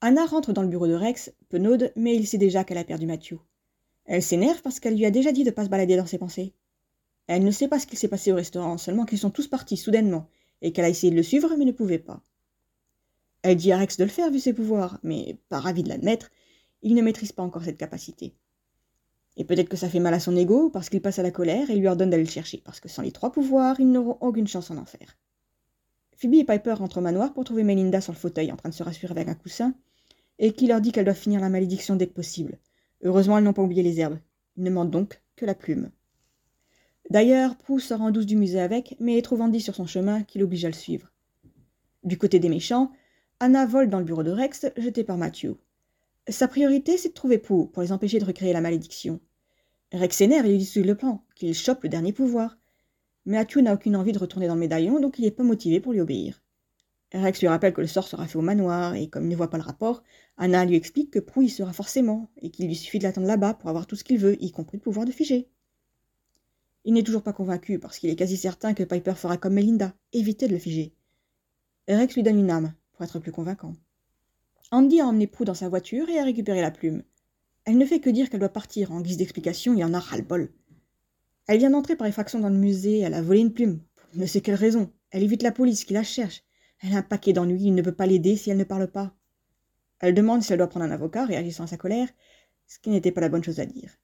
Anna 0.00 0.26
rentre 0.26 0.52
dans 0.52 0.62
le 0.62 0.68
bureau 0.68 0.86
de 0.86 0.94
Rex, 0.94 1.32
penaude, 1.48 1.92
mais 1.96 2.14
il 2.14 2.26
sait 2.26 2.38
déjà 2.38 2.62
qu'elle 2.62 2.78
a 2.78 2.84
perdu 2.84 3.06
Mathieu. 3.06 3.40
Elle 4.04 4.22
s'énerve 4.22 4.62
parce 4.62 4.78
qu'elle 4.78 4.96
lui 4.96 5.04
a 5.04 5.10
déjà 5.10 5.32
dit 5.32 5.42
de 5.42 5.50
ne 5.50 5.54
pas 5.54 5.64
se 5.64 5.70
balader 5.70 5.96
dans 5.96 6.06
ses 6.06 6.18
pensées. 6.18 6.54
Elle 7.26 7.44
ne 7.44 7.50
sait 7.50 7.68
pas 7.68 7.78
ce 7.78 7.86
qu'il 7.86 7.98
s'est 7.98 8.08
passé 8.08 8.32
au 8.32 8.36
restaurant, 8.36 8.78
seulement 8.78 9.04
qu'ils 9.04 9.18
sont 9.18 9.30
tous 9.30 9.48
partis 9.48 9.76
soudainement, 9.76 10.28
et 10.62 10.72
qu'elle 10.72 10.84
a 10.84 10.88
essayé 10.88 11.10
de 11.10 11.16
le 11.16 11.22
suivre 11.22 11.54
mais 11.58 11.64
ne 11.64 11.72
pouvait 11.72 11.98
pas. 11.98 12.22
Elle 13.42 13.56
dit 13.56 13.72
à 13.72 13.78
Rex 13.78 13.96
de 13.96 14.04
le 14.04 14.10
faire 14.10 14.30
vu 14.30 14.38
ses 14.38 14.52
pouvoirs, 14.52 14.98
mais, 15.02 15.38
pas 15.48 15.60
ravi 15.60 15.82
de 15.82 15.88
l'admettre, 15.88 16.30
il 16.82 16.94
ne 16.94 17.02
maîtrise 17.02 17.32
pas 17.32 17.42
encore 17.42 17.64
cette 17.64 17.76
capacité. 17.76 18.34
Et 19.36 19.44
peut-être 19.44 19.68
que 19.68 19.76
ça 19.76 19.88
fait 19.88 20.00
mal 20.00 20.14
à 20.14 20.20
son 20.20 20.36
ego, 20.36 20.70
parce 20.70 20.88
qu'il 20.88 21.02
passe 21.02 21.18
à 21.18 21.22
la 21.22 21.30
colère 21.30 21.70
et 21.70 21.76
lui 21.76 21.86
ordonne 21.86 22.10
d'aller 22.10 22.24
le 22.24 22.30
chercher, 22.30 22.62
parce 22.64 22.80
que 22.80 22.88
sans 22.88 23.02
les 23.02 23.12
trois 23.12 23.30
pouvoirs, 23.30 23.78
ils 23.78 23.90
n'auront 23.90 24.18
aucune 24.20 24.48
chance 24.48 24.70
en 24.70 24.76
enfer. 24.78 25.16
Phoebe 26.20 26.34
et 26.34 26.44
Piper 26.44 26.72
rentrent 26.72 26.98
au 26.98 27.00
manoir 27.00 27.32
pour 27.32 27.44
trouver 27.44 27.62
Melinda 27.62 28.00
sur 28.00 28.12
le 28.12 28.18
fauteuil 28.18 28.50
en 28.50 28.56
train 28.56 28.70
de 28.70 28.74
se 28.74 28.82
rassurer 28.82 29.12
avec 29.12 29.28
un 29.28 29.34
coussin, 29.34 29.72
et 30.40 30.52
qui 30.52 30.66
leur 30.66 30.80
dit 30.80 30.90
qu'elle 30.90 31.04
doit 31.04 31.14
finir 31.14 31.40
la 31.40 31.48
malédiction 31.48 31.94
dès 31.94 32.08
que 32.08 32.12
possible. 32.12 32.58
Heureusement, 33.04 33.38
elles 33.38 33.44
n'ont 33.44 33.52
pas 33.52 33.62
oublié 33.62 33.84
les 33.84 34.00
herbes. 34.00 34.18
Il 34.56 34.64
ne 34.64 34.70
manque 34.70 34.90
donc 34.90 35.20
que 35.36 35.46
la 35.46 35.54
plume. 35.54 35.90
D'ailleurs, 37.10 37.56
Prue 37.56 37.80
sort 37.80 38.02
en 38.02 38.10
douce 38.10 38.26
du 38.26 38.34
musée 38.34 38.60
avec, 38.60 38.96
mais 38.98 39.22
trouve 39.22 39.42
Andy 39.42 39.60
sur 39.60 39.76
son 39.76 39.86
chemin 39.86 40.24
qui 40.24 40.40
l'oblige 40.40 40.64
à 40.64 40.68
le 40.68 40.74
suivre. 40.74 41.12
Du 42.02 42.18
côté 42.18 42.40
des 42.40 42.48
méchants, 42.48 42.90
Anna 43.38 43.64
vole 43.64 43.88
dans 43.88 44.00
le 44.00 44.04
bureau 44.04 44.24
de 44.24 44.32
Rex, 44.32 44.66
jeté 44.76 45.04
par 45.04 45.18
Matthew. 45.18 45.52
Sa 46.28 46.48
priorité, 46.48 46.98
c'est 46.98 47.10
de 47.10 47.14
trouver 47.14 47.38
Prue 47.38 47.68
pour 47.68 47.82
les 47.82 47.92
empêcher 47.92 48.18
de 48.18 48.24
recréer 48.24 48.52
la 48.52 48.60
malédiction. 48.60 49.20
Rex 49.92 50.16
s'énerve 50.16 50.46
et 50.46 50.50
lui 50.50 50.58
dit 50.58 50.82
le 50.82 50.96
plan, 50.96 51.24
qu'il 51.36 51.54
chope 51.54 51.84
le 51.84 51.88
dernier 51.88 52.12
pouvoir. 52.12 52.57
Mais 53.28 53.36
n'a 53.60 53.74
aucune 53.74 53.94
envie 53.94 54.12
de 54.12 54.18
retourner 54.18 54.46
dans 54.46 54.54
le 54.54 54.60
médaillon, 54.60 55.00
donc 55.00 55.18
il 55.18 55.22
n'est 55.26 55.30
pas 55.30 55.42
motivé 55.42 55.80
pour 55.80 55.92
lui 55.92 56.00
obéir. 56.00 56.42
Rex 57.12 57.40
lui 57.40 57.48
rappelle 57.48 57.74
que 57.74 57.82
le 57.82 57.86
sort 57.86 58.08
sera 58.08 58.26
fait 58.26 58.38
au 58.38 58.40
manoir, 58.40 58.94
et 58.94 59.10
comme 59.10 59.24
il 59.24 59.28
ne 59.28 59.36
voit 59.36 59.50
pas 59.50 59.58
le 59.58 59.64
rapport, 59.64 60.02
Anna 60.38 60.64
lui 60.64 60.76
explique 60.76 61.10
que 61.10 61.18
Prue 61.18 61.44
y 61.44 61.50
sera 61.50 61.74
forcément, 61.74 62.30
et 62.40 62.48
qu'il 62.48 62.66
lui 62.66 62.74
suffit 62.74 62.98
de 62.98 63.04
l'attendre 63.04 63.26
là-bas 63.26 63.52
pour 63.52 63.68
avoir 63.68 63.86
tout 63.86 63.96
ce 63.96 64.04
qu'il 64.04 64.16
veut, 64.16 64.42
y 64.42 64.50
compris 64.50 64.78
le 64.78 64.82
pouvoir 64.82 65.04
de 65.04 65.12
figer. 65.12 65.46
Il 66.86 66.94
n'est 66.94 67.02
toujours 67.02 67.22
pas 67.22 67.34
convaincu, 67.34 67.78
parce 67.78 67.98
qu'il 67.98 68.08
est 68.08 68.16
quasi 68.16 68.38
certain 68.38 68.72
que 68.72 68.82
Piper 68.82 69.14
fera 69.14 69.36
comme 69.36 69.52
Melinda, 69.52 69.92
éviter 70.14 70.48
de 70.48 70.54
le 70.54 70.58
figer. 70.58 70.94
Rex 71.86 72.14
lui 72.14 72.22
donne 72.22 72.38
une 72.38 72.50
âme, 72.50 72.72
pour 72.92 73.04
être 73.04 73.18
plus 73.18 73.32
convaincant. 73.32 73.74
Andy 74.70 75.02
a 75.02 75.06
emmené 75.06 75.26
Prue 75.26 75.44
dans 75.44 75.52
sa 75.52 75.68
voiture 75.68 76.08
et 76.08 76.18
a 76.18 76.24
récupéré 76.24 76.62
la 76.62 76.70
plume. 76.70 77.02
Elle 77.66 77.76
ne 77.76 77.84
fait 77.84 78.00
que 78.00 78.08
dire 78.08 78.30
qu'elle 78.30 78.40
doit 78.40 78.48
partir, 78.48 78.90
en 78.90 79.02
guise 79.02 79.18
d'explication, 79.18 79.74
il 79.74 79.84
en 79.84 79.92
a 79.92 80.00
ras-le-bol. 80.00 80.50
Elle 81.48 81.58
vient 81.58 81.70
d'entrer 81.70 81.96
par 81.96 82.06
effraction 82.06 82.38
dans 82.38 82.50
le 82.50 82.56
musée, 82.56 83.00
elle 83.00 83.14
a 83.14 83.22
volé 83.22 83.40
une 83.40 83.54
plume. 83.54 83.80
Pour 83.96 84.20
ne 84.20 84.26
sait 84.26 84.42
quelle 84.42 84.54
raison. 84.54 84.92
Elle 85.10 85.22
évite 85.22 85.42
la 85.42 85.50
police 85.50 85.84
qui 85.84 85.94
la 85.94 86.02
cherche, 86.02 86.44
elle 86.80 86.92
a 86.92 86.98
un 86.98 87.02
paquet 87.02 87.32
d'ennuis, 87.32 87.64
il 87.64 87.74
ne 87.74 87.80
peut 87.80 87.92
pas 87.92 88.06
l'aider 88.06 88.36
si 88.36 88.50
elle 88.50 88.58
ne 88.58 88.64
parle 88.64 88.86
pas. 88.86 89.16
Elle 90.00 90.14
demande 90.14 90.42
si 90.42 90.52
elle 90.52 90.58
doit 90.58 90.68
prendre 90.68 90.84
un 90.84 90.90
avocat, 90.90 91.24
réagissant 91.24 91.64
à 91.64 91.66
sa 91.66 91.78
colère, 91.78 92.08
ce 92.66 92.78
qui 92.78 92.90
n'était 92.90 93.12
pas 93.12 93.22
la 93.22 93.30
bonne 93.30 93.42
chose 93.42 93.60
à 93.60 93.66
dire. 93.66 93.96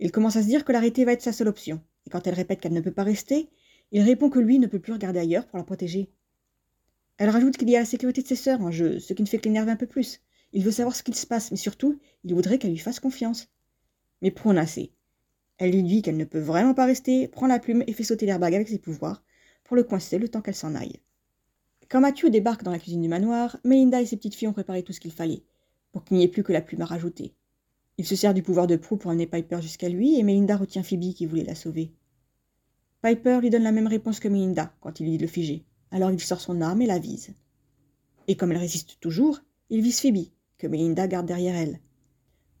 Il 0.00 0.10
commence 0.10 0.36
à 0.36 0.42
se 0.42 0.46
dire 0.46 0.64
que 0.64 0.72
l'arrêter 0.72 1.04
va 1.04 1.12
être 1.12 1.22
sa 1.22 1.32
seule 1.32 1.48
option, 1.48 1.82
et 2.06 2.10
quand 2.10 2.26
elle 2.26 2.34
répète 2.34 2.60
qu'elle 2.60 2.72
ne 2.72 2.80
peut 2.80 2.90
pas 2.90 3.04
rester, 3.04 3.50
il 3.92 4.00
répond 4.00 4.30
que 4.30 4.38
lui 4.38 4.58
ne 4.58 4.66
peut 4.66 4.80
plus 4.80 4.94
regarder 4.94 5.20
ailleurs 5.20 5.46
pour 5.46 5.58
la 5.58 5.64
protéger. 5.64 6.10
Elle 7.18 7.30
rajoute 7.30 7.58
qu'il 7.58 7.68
y 7.68 7.76
a 7.76 7.80
la 7.80 7.84
sécurité 7.84 8.22
de 8.22 8.28
ses 8.28 8.36
sœurs 8.36 8.62
en 8.62 8.70
jeu, 8.70 8.98
ce 8.98 9.12
qui 9.12 9.22
ne 9.22 9.28
fait 9.28 9.38
que 9.38 9.44
l'énerver 9.44 9.72
un 9.72 9.76
peu 9.76 9.86
plus. 9.86 10.20
Il 10.54 10.64
veut 10.64 10.70
savoir 10.70 10.96
ce 10.96 11.02
qu'il 11.02 11.14
se 11.14 11.26
passe, 11.26 11.50
mais 11.50 11.56
surtout, 11.58 11.98
il 12.24 12.34
voudrait 12.34 12.58
qu'elle 12.58 12.70
lui 12.70 12.78
fasse 12.78 13.00
confiance. 13.00 13.48
Mais 14.22 14.30
prône 14.30 14.58
assez. 14.58 14.95
Elle 15.58 15.72
lui 15.72 15.82
dit 15.82 16.02
qu'elle 16.02 16.16
ne 16.16 16.24
peut 16.24 16.38
vraiment 16.38 16.74
pas 16.74 16.84
rester, 16.84 17.28
prend 17.28 17.46
la 17.46 17.58
plume 17.58 17.82
et 17.86 17.92
fait 17.92 18.04
sauter 18.04 18.26
l'airbag 18.26 18.54
avec 18.54 18.68
ses 18.68 18.78
pouvoirs, 18.78 19.22
pour 19.64 19.76
le 19.76 19.84
coincer 19.84 20.18
le 20.18 20.28
temps 20.28 20.42
qu'elle 20.42 20.54
s'en 20.54 20.74
aille. 20.74 21.00
Quand 21.88 22.00
Mathieu 22.00 22.30
débarque 22.30 22.62
dans 22.62 22.72
la 22.72 22.78
cuisine 22.78 23.02
du 23.02 23.08
manoir, 23.08 23.56
Melinda 23.64 24.02
et 24.02 24.06
ses 24.06 24.16
petites 24.16 24.34
filles 24.34 24.48
ont 24.48 24.52
préparé 24.52 24.82
tout 24.82 24.92
ce 24.92 25.00
qu'il 25.00 25.12
fallait, 25.12 25.42
pour 25.92 26.04
qu'il 26.04 26.16
n'y 26.16 26.24
ait 26.24 26.28
plus 26.28 26.42
que 26.42 26.52
la 26.52 26.60
plume 26.60 26.82
à 26.82 26.86
rajouter. 26.86 27.32
Il 27.96 28.04
se 28.04 28.16
sert 28.16 28.34
du 28.34 28.42
pouvoir 28.42 28.66
de 28.66 28.76
proue 28.76 28.96
pour 28.96 29.10
amener 29.10 29.26
Piper 29.26 29.62
jusqu'à 29.62 29.88
lui, 29.88 30.18
et 30.18 30.22
Melinda 30.22 30.56
retient 30.56 30.82
Phoebe 30.82 31.14
qui 31.14 31.26
voulait 31.26 31.44
la 31.44 31.54
sauver. 31.54 31.92
Piper 33.02 33.38
lui 33.40 33.50
donne 33.50 33.62
la 33.62 33.72
même 33.72 33.86
réponse 33.86 34.20
que 34.20 34.28
Melinda 34.28 34.74
quand 34.80 35.00
il 35.00 35.04
lui 35.04 35.12
dit 35.12 35.18
de 35.18 35.22
le 35.22 35.28
figer. 35.28 35.64
Alors 35.90 36.10
il 36.10 36.20
sort 36.20 36.40
son 36.40 36.60
arme 36.60 36.82
et 36.82 36.86
la 36.86 36.98
vise. 36.98 37.34
Et 38.28 38.36
comme 38.36 38.52
elle 38.52 38.58
résiste 38.58 38.98
toujours, 39.00 39.40
il 39.70 39.80
vise 39.80 40.00
Phoebe, 40.00 40.26
que 40.58 40.66
Melinda 40.66 41.06
garde 41.06 41.26
derrière 41.26 41.56
elle. 41.56 41.80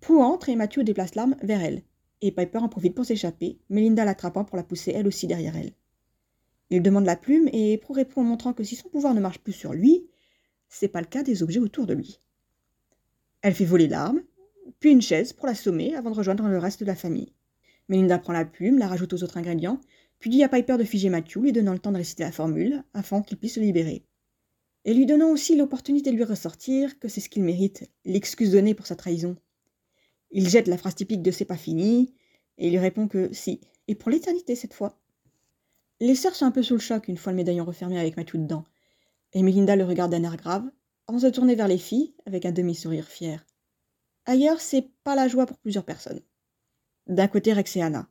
Prue 0.00 0.22
entre 0.22 0.48
et 0.48 0.56
Mathieu 0.56 0.84
déplace 0.84 1.14
l'arme 1.14 1.36
vers 1.42 1.62
elle, 1.62 1.82
et 2.22 2.32
Piper 2.32 2.58
en 2.58 2.68
profite 2.68 2.94
pour 2.94 3.04
s'échapper, 3.04 3.58
Melinda 3.68 4.04
l'attrapant 4.04 4.44
pour 4.44 4.56
la 4.56 4.62
pousser 4.62 4.92
elle 4.94 5.06
aussi 5.06 5.26
derrière 5.26 5.56
elle. 5.56 5.72
Il 6.70 6.82
demande 6.82 7.04
la 7.04 7.16
plume 7.16 7.48
et 7.52 7.78
Prue 7.78 7.94
répond 7.94 8.22
en 8.22 8.24
montrant 8.24 8.52
que 8.52 8.64
si 8.64 8.74
son 8.74 8.88
pouvoir 8.88 9.14
ne 9.14 9.20
marche 9.20 9.38
plus 9.38 9.52
sur 9.52 9.72
lui, 9.72 10.08
c'est 10.68 10.88
pas 10.88 11.00
le 11.00 11.06
cas 11.06 11.22
des 11.22 11.42
objets 11.42 11.60
autour 11.60 11.86
de 11.86 11.94
lui. 11.94 12.18
Elle 13.42 13.54
fait 13.54 13.64
voler 13.64 13.86
l'arme, 13.86 14.22
puis 14.80 14.90
une 14.90 15.02
chaise 15.02 15.32
pour 15.32 15.46
l'assommer 15.46 15.94
avant 15.94 16.10
de 16.10 16.16
rejoindre 16.16 16.48
le 16.48 16.58
reste 16.58 16.80
de 16.80 16.86
la 16.86 16.96
famille. 16.96 17.32
Melinda 17.88 18.18
prend 18.18 18.32
la 18.32 18.44
plume, 18.44 18.78
la 18.78 18.88
rajoute 18.88 19.12
aux 19.12 19.22
autres 19.22 19.36
ingrédients, 19.36 19.80
puis 20.18 20.30
dit 20.30 20.42
à 20.42 20.48
Piper 20.48 20.76
de 20.76 20.84
figer 20.84 21.08
Matthew, 21.08 21.36
lui 21.36 21.52
donnant 21.52 21.72
le 21.72 21.78
temps 21.78 21.92
de 21.92 21.98
réciter 21.98 22.24
la 22.24 22.32
formule, 22.32 22.82
afin 22.94 23.22
qu'il 23.22 23.36
puisse 23.36 23.54
se 23.54 23.60
libérer. 23.60 24.04
Et 24.84 24.94
lui 24.94 25.06
donnant 25.06 25.30
aussi 25.30 25.56
l'opportunité 25.56 26.10
de 26.10 26.16
lui 26.16 26.24
ressortir 26.24 26.98
que 26.98 27.08
c'est 27.08 27.20
ce 27.20 27.28
qu'il 27.28 27.44
mérite, 27.44 27.88
l'excuse 28.04 28.52
donnée 28.52 28.74
pour 28.74 28.86
sa 28.86 28.96
trahison. 28.96 29.36
Il 30.30 30.48
jette 30.48 30.68
la 30.68 30.78
phrase 30.78 30.94
typique 30.94 31.22
de 31.22 31.30
c'est 31.30 31.44
pas 31.44 31.56
fini, 31.56 32.14
et 32.58 32.66
il 32.66 32.72
lui 32.72 32.78
répond 32.78 33.08
que 33.08 33.32
si, 33.32 33.60
et 33.88 33.94
pour 33.94 34.10
l'éternité 34.10 34.56
cette 34.56 34.74
fois. 34.74 34.98
Les 36.00 36.14
sœurs 36.14 36.34
sont 36.34 36.46
un 36.46 36.50
peu 36.50 36.62
sous 36.62 36.74
le 36.74 36.80
choc 36.80 37.08
une 37.08 37.16
fois 37.16 37.32
le 37.32 37.36
médaillon 37.36 37.64
refermé 37.64 37.98
avec 37.98 38.16
Matthew 38.16 38.36
dedans, 38.36 38.64
et 39.32 39.42
Melinda 39.42 39.76
le 39.76 39.84
regarde 39.84 40.10
d'un 40.10 40.24
air 40.24 40.36
grave, 40.36 40.70
avant 41.08 41.18
de 41.18 41.22
se 41.22 41.28
tourner 41.28 41.54
vers 41.54 41.68
les 41.68 41.78
filles 41.78 42.14
avec 42.26 42.44
un 42.44 42.52
demi-sourire 42.52 43.06
fier. 43.06 43.46
Ailleurs, 44.24 44.60
c'est 44.60 44.90
pas 45.04 45.14
la 45.14 45.28
joie 45.28 45.46
pour 45.46 45.58
plusieurs 45.58 45.84
personnes. 45.84 46.20
D'un 47.06 47.28
côté, 47.28 47.52
Rex 47.52 47.76
et 47.76 47.82
Anna. 47.82 48.08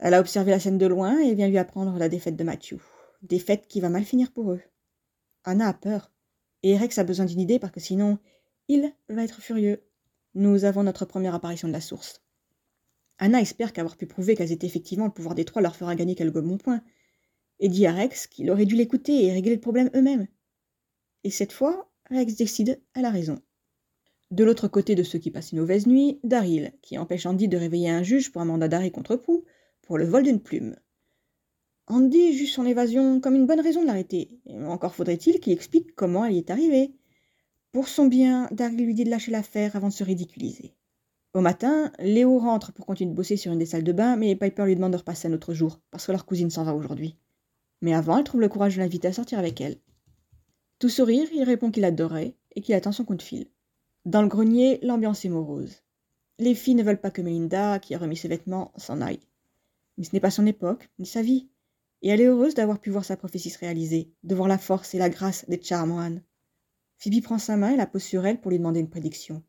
Elle 0.00 0.14
a 0.14 0.20
observé 0.20 0.50
la 0.50 0.58
scène 0.58 0.78
de 0.78 0.86
loin 0.86 1.20
et 1.20 1.34
vient 1.34 1.48
lui 1.48 1.58
apprendre 1.58 1.96
la 1.96 2.08
défaite 2.08 2.34
de 2.34 2.42
Matthew. 2.42 2.78
Défaite 3.22 3.68
qui 3.68 3.80
va 3.80 3.88
mal 3.88 4.04
finir 4.04 4.32
pour 4.32 4.50
eux. 4.50 4.60
Anna 5.44 5.68
a 5.68 5.74
peur. 5.74 6.10
Et 6.64 6.76
Rex 6.76 6.98
a 6.98 7.04
besoin 7.04 7.26
d'une 7.26 7.40
idée 7.40 7.60
parce 7.60 7.72
que 7.72 7.80
sinon, 7.80 8.18
il 8.66 8.92
va 9.08 9.22
être 9.22 9.40
furieux. 9.40 9.84
Nous 10.34 10.64
avons 10.64 10.82
notre 10.82 11.04
première 11.04 11.34
apparition 11.34 11.68
de 11.68 11.72
la 11.72 11.80
source. 11.80 12.22
Anna 13.18 13.40
espère 13.40 13.72
qu'avoir 13.72 13.96
pu 13.96 14.06
prouver 14.06 14.34
qu'elles 14.34 14.52
étaient 14.52 14.66
effectivement 14.66 15.04
le 15.04 15.12
pouvoir 15.12 15.34
des 15.34 15.44
trois 15.44 15.60
leur 15.60 15.76
fera 15.76 15.94
gagner 15.94 16.14
quelques 16.14 16.40
bons 16.40 16.56
points, 16.56 16.82
et 17.60 17.68
dit 17.68 17.86
à 17.86 17.92
Rex 17.92 18.26
qu'il 18.26 18.50
aurait 18.50 18.64
dû 18.64 18.74
l'écouter 18.74 19.24
et 19.24 19.32
régler 19.32 19.54
le 19.54 19.60
problème 19.60 19.90
eux-mêmes. 19.94 20.26
Et 21.22 21.30
cette 21.30 21.52
fois, 21.52 21.90
Rex 22.10 22.34
décide, 22.34 22.80
elle 22.94 23.04
a 23.04 23.10
raison. 23.10 23.40
De 24.30 24.42
l'autre 24.42 24.66
côté 24.68 24.94
de 24.94 25.02
ceux 25.02 25.18
qui 25.18 25.30
passent 25.30 25.52
une 25.52 25.60
mauvaise 25.60 25.86
nuit, 25.86 26.18
Daryl, 26.24 26.72
qui 26.80 26.96
empêche 26.96 27.26
Andy 27.26 27.48
de 27.48 27.58
réveiller 27.58 27.90
un 27.90 28.02
juge 28.02 28.32
pour 28.32 28.40
un 28.40 28.46
mandat 28.46 28.68
d'arrêt 28.68 28.90
contre 28.90 29.16
Prou, 29.16 29.44
pour 29.82 29.98
le 29.98 30.06
vol 30.06 30.22
d'une 30.22 30.40
plume. 30.40 30.76
Andy 31.86 32.32
juge 32.32 32.52
son 32.52 32.64
évasion 32.64 33.20
comme 33.20 33.34
une 33.34 33.46
bonne 33.46 33.60
raison 33.60 33.82
de 33.82 33.86
l'arrêter, 33.86 34.40
encore 34.66 34.94
faudrait-il 34.94 35.40
qu'il 35.40 35.52
explique 35.52 35.94
comment 35.94 36.24
elle 36.24 36.34
y 36.34 36.38
est 36.38 36.50
arrivée. 36.50 36.94
Pour 37.72 37.88
son 37.88 38.06
bien, 38.06 38.48
Daryl 38.52 38.84
lui 38.84 38.92
dit 38.92 39.04
de 39.04 39.10
lâcher 39.10 39.30
l'affaire 39.30 39.76
avant 39.76 39.88
de 39.88 39.94
se 39.94 40.04
ridiculiser. 40.04 40.74
Au 41.32 41.40
matin, 41.40 41.90
Léo 41.98 42.38
rentre 42.38 42.70
pour 42.70 42.84
continuer 42.84 43.10
de 43.10 43.16
bosser 43.16 43.38
sur 43.38 43.50
une 43.50 43.58
des 43.58 43.64
salles 43.64 43.82
de 43.82 43.92
bain, 43.92 44.16
mais 44.16 44.36
Piper 44.36 44.66
lui 44.66 44.74
demande 44.74 44.92
de 44.92 44.98
repasser 44.98 45.28
un 45.28 45.32
autre 45.32 45.54
jour, 45.54 45.80
parce 45.90 46.06
que 46.06 46.12
leur 46.12 46.26
cousine 46.26 46.50
s'en 46.50 46.64
va 46.64 46.74
aujourd'hui. 46.74 47.16
Mais 47.80 47.94
avant, 47.94 48.18
elle 48.18 48.24
trouve 48.24 48.42
le 48.42 48.50
courage 48.50 48.76
de 48.76 48.80
l'inviter 48.80 49.08
à 49.08 49.14
sortir 49.14 49.38
avec 49.38 49.58
elle. 49.62 49.78
Tout 50.78 50.90
sourire, 50.90 51.26
il 51.32 51.44
répond 51.44 51.70
qu'il 51.70 51.86
adorait 51.86 52.36
et 52.54 52.60
qu'il 52.60 52.74
attend 52.74 52.92
son 52.92 53.06
coup 53.06 53.14
de 53.14 53.22
fil. 53.22 53.46
Dans 54.04 54.20
le 54.20 54.28
grenier, 54.28 54.78
l'ambiance 54.82 55.24
est 55.24 55.30
morose. 55.30 55.82
Les 56.38 56.54
filles 56.54 56.74
ne 56.74 56.82
veulent 56.82 57.00
pas 57.00 57.10
que 57.10 57.22
Melinda, 57.22 57.78
qui 57.78 57.94
a 57.94 57.98
remis 57.98 58.18
ses 58.18 58.28
vêtements, 58.28 58.72
s'en 58.76 59.00
aille. 59.00 59.20
Mais 59.96 60.04
ce 60.04 60.10
n'est 60.12 60.20
pas 60.20 60.30
son 60.30 60.44
époque, 60.44 60.90
ni 60.98 61.06
sa 61.06 61.22
vie. 61.22 61.48
Et 62.02 62.08
elle 62.08 62.20
est 62.20 62.26
heureuse 62.26 62.54
d'avoir 62.54 62.80
pu 62.80 62.90
voir 62.90 63.06
sa 63.06 63.16
prophétie 63.16 63.48
se 63.48 63.58
réaliser, 63.58 64.12
de 64.24 64.34
voir 64.34 64.48
la 64.48 64.58
force 64.58 64.94
et 64.94 64.98
la 64.98 65.08
grâce 65.08 65.48
des 65.48 65.62
Charmoine. 65.62 66.20
Phoebe 67.02 67.20
prend 67.20 67.38
sa 67.38 67.56
main 67.56 67.70
et 67.70 67.76
la 67.76 67.88
pose 67.88 68.04
sur 68.04 68.24
elle 68.26 68.40
pour 68.40 68.52
lui 68.52 68.58
demander 68.58 68.78
une 68.78 68.88
prédiction. 68.88 69.42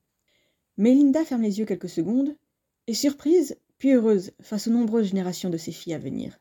Melinda 0.78 1.24
ferme 1.24 1.44
les 1.44 1.60
yeux 1.60 1.66
quelques 1.66 1.90
secondes, 1.90 2.36
est 2.88 2.96
surprise, 2.96 3.60
puis 3.78 3.92
heureuse 3.92 4.32
face 4.42 4.66
aux 4.66 4.72
nombreuses 4.72 5.10
générations 5.10 5.52
de 5.52 5.58
ses 5.58 5.72
filles 5.72 5.94
à 5.94 6.00
venir. 6.00 6.40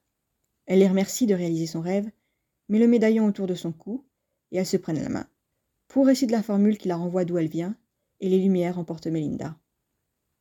Elle 0.65 0.79
les 0.79 0.89
remercie 0.89 1.27
de 1.27 1.35
réaliser 1.35 1.67
son 1.67 1.83
rêve, 1.83 2.11
met 2.71 2.79
le 2.79 2.89
médaillon 2.89 3.27
autour 3.27 3.47
de 3.47 3.55
son 3.55 3.73
cou, 3.73 4.07
et 4.53 4.57
elles 4.57 4.65
se 4.65 4.79
prennent 4.79 5.03
la 5.03 5.11
main. 5.11 5.29
Pour 5.87 6.07
de 6.07 6.33
la 6.33 6.43
formule 6.43 6.79
qui 6.79 6.89
la 6.89 6.97
renvoie 6.97 7.27
d'où 7.27 7.37
elle 7.37 7.49
vient, 7.49 7.77
et 8.21 8.31
les 8.31 8.39
lumières 8.39 8.79
emportent 8.79 9.07
Melinda. 9.07 9.55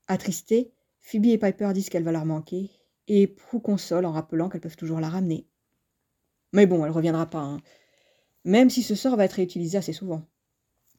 Attristées, 0.08 0.72
Phoebe 1.00 1.26
et 1.26 1.38
Piper 1.38 1.72
disent 1.74 1.90
qu'elle 1.90 2.06
va 2.06 2.14
leur 2.14 2.26
manquer, 2.26 2.70
et 3.10 3.28
Prue 3.28 3.60
console 3.60 4.06
en 4.06 4.14
rappelant 4.14 4.48
qu'elles 4.48 4.62
peuvent 4.62 4.78
toujours 4.78 5.02
la 5.02 5.10
ramener. 5.10 5.46
Mais 6.54 6.66
bon, 6.66 6.86
elle 6.86 6.92
reviendra 6.92 7.26
pas, 7.26 7.42
hein. 7.42 7.60
même 8.46 8.70
si 8.70 8.84
ce 8.84 8.96
sort 8.96 9.18
va 9.18 9.26
être 9.26 9.34
réutilisé 9.34 9.78
assez 9.78 9.92
souvent. 9.92 10.26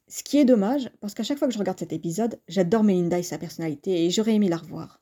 Ce 0.09 0.23
qui 0.23 0.38
est 0.38 0.45
dommage, 0.45 0.91
parce 1.01 1.15
qu'à 1.15 1.23
chaque 1.23 1.38
fois 1.38 1.49
que 1.49 1.55
je 1.55 1.59
regarde 1.59 1.79
cet 1.79 1.93
épisode, 1.93 2.41
j'adore 2.49 2.85
Melinda 2.85 3.19
et 3.19 3.23
sa 3.23 3.38
personnalité, 3.38 4.05
et 4.05 4.11
j'aurais 4.11 4.35
aimé 4.35 4.49
la 4.49 4.59
revoir. 4.59 5.01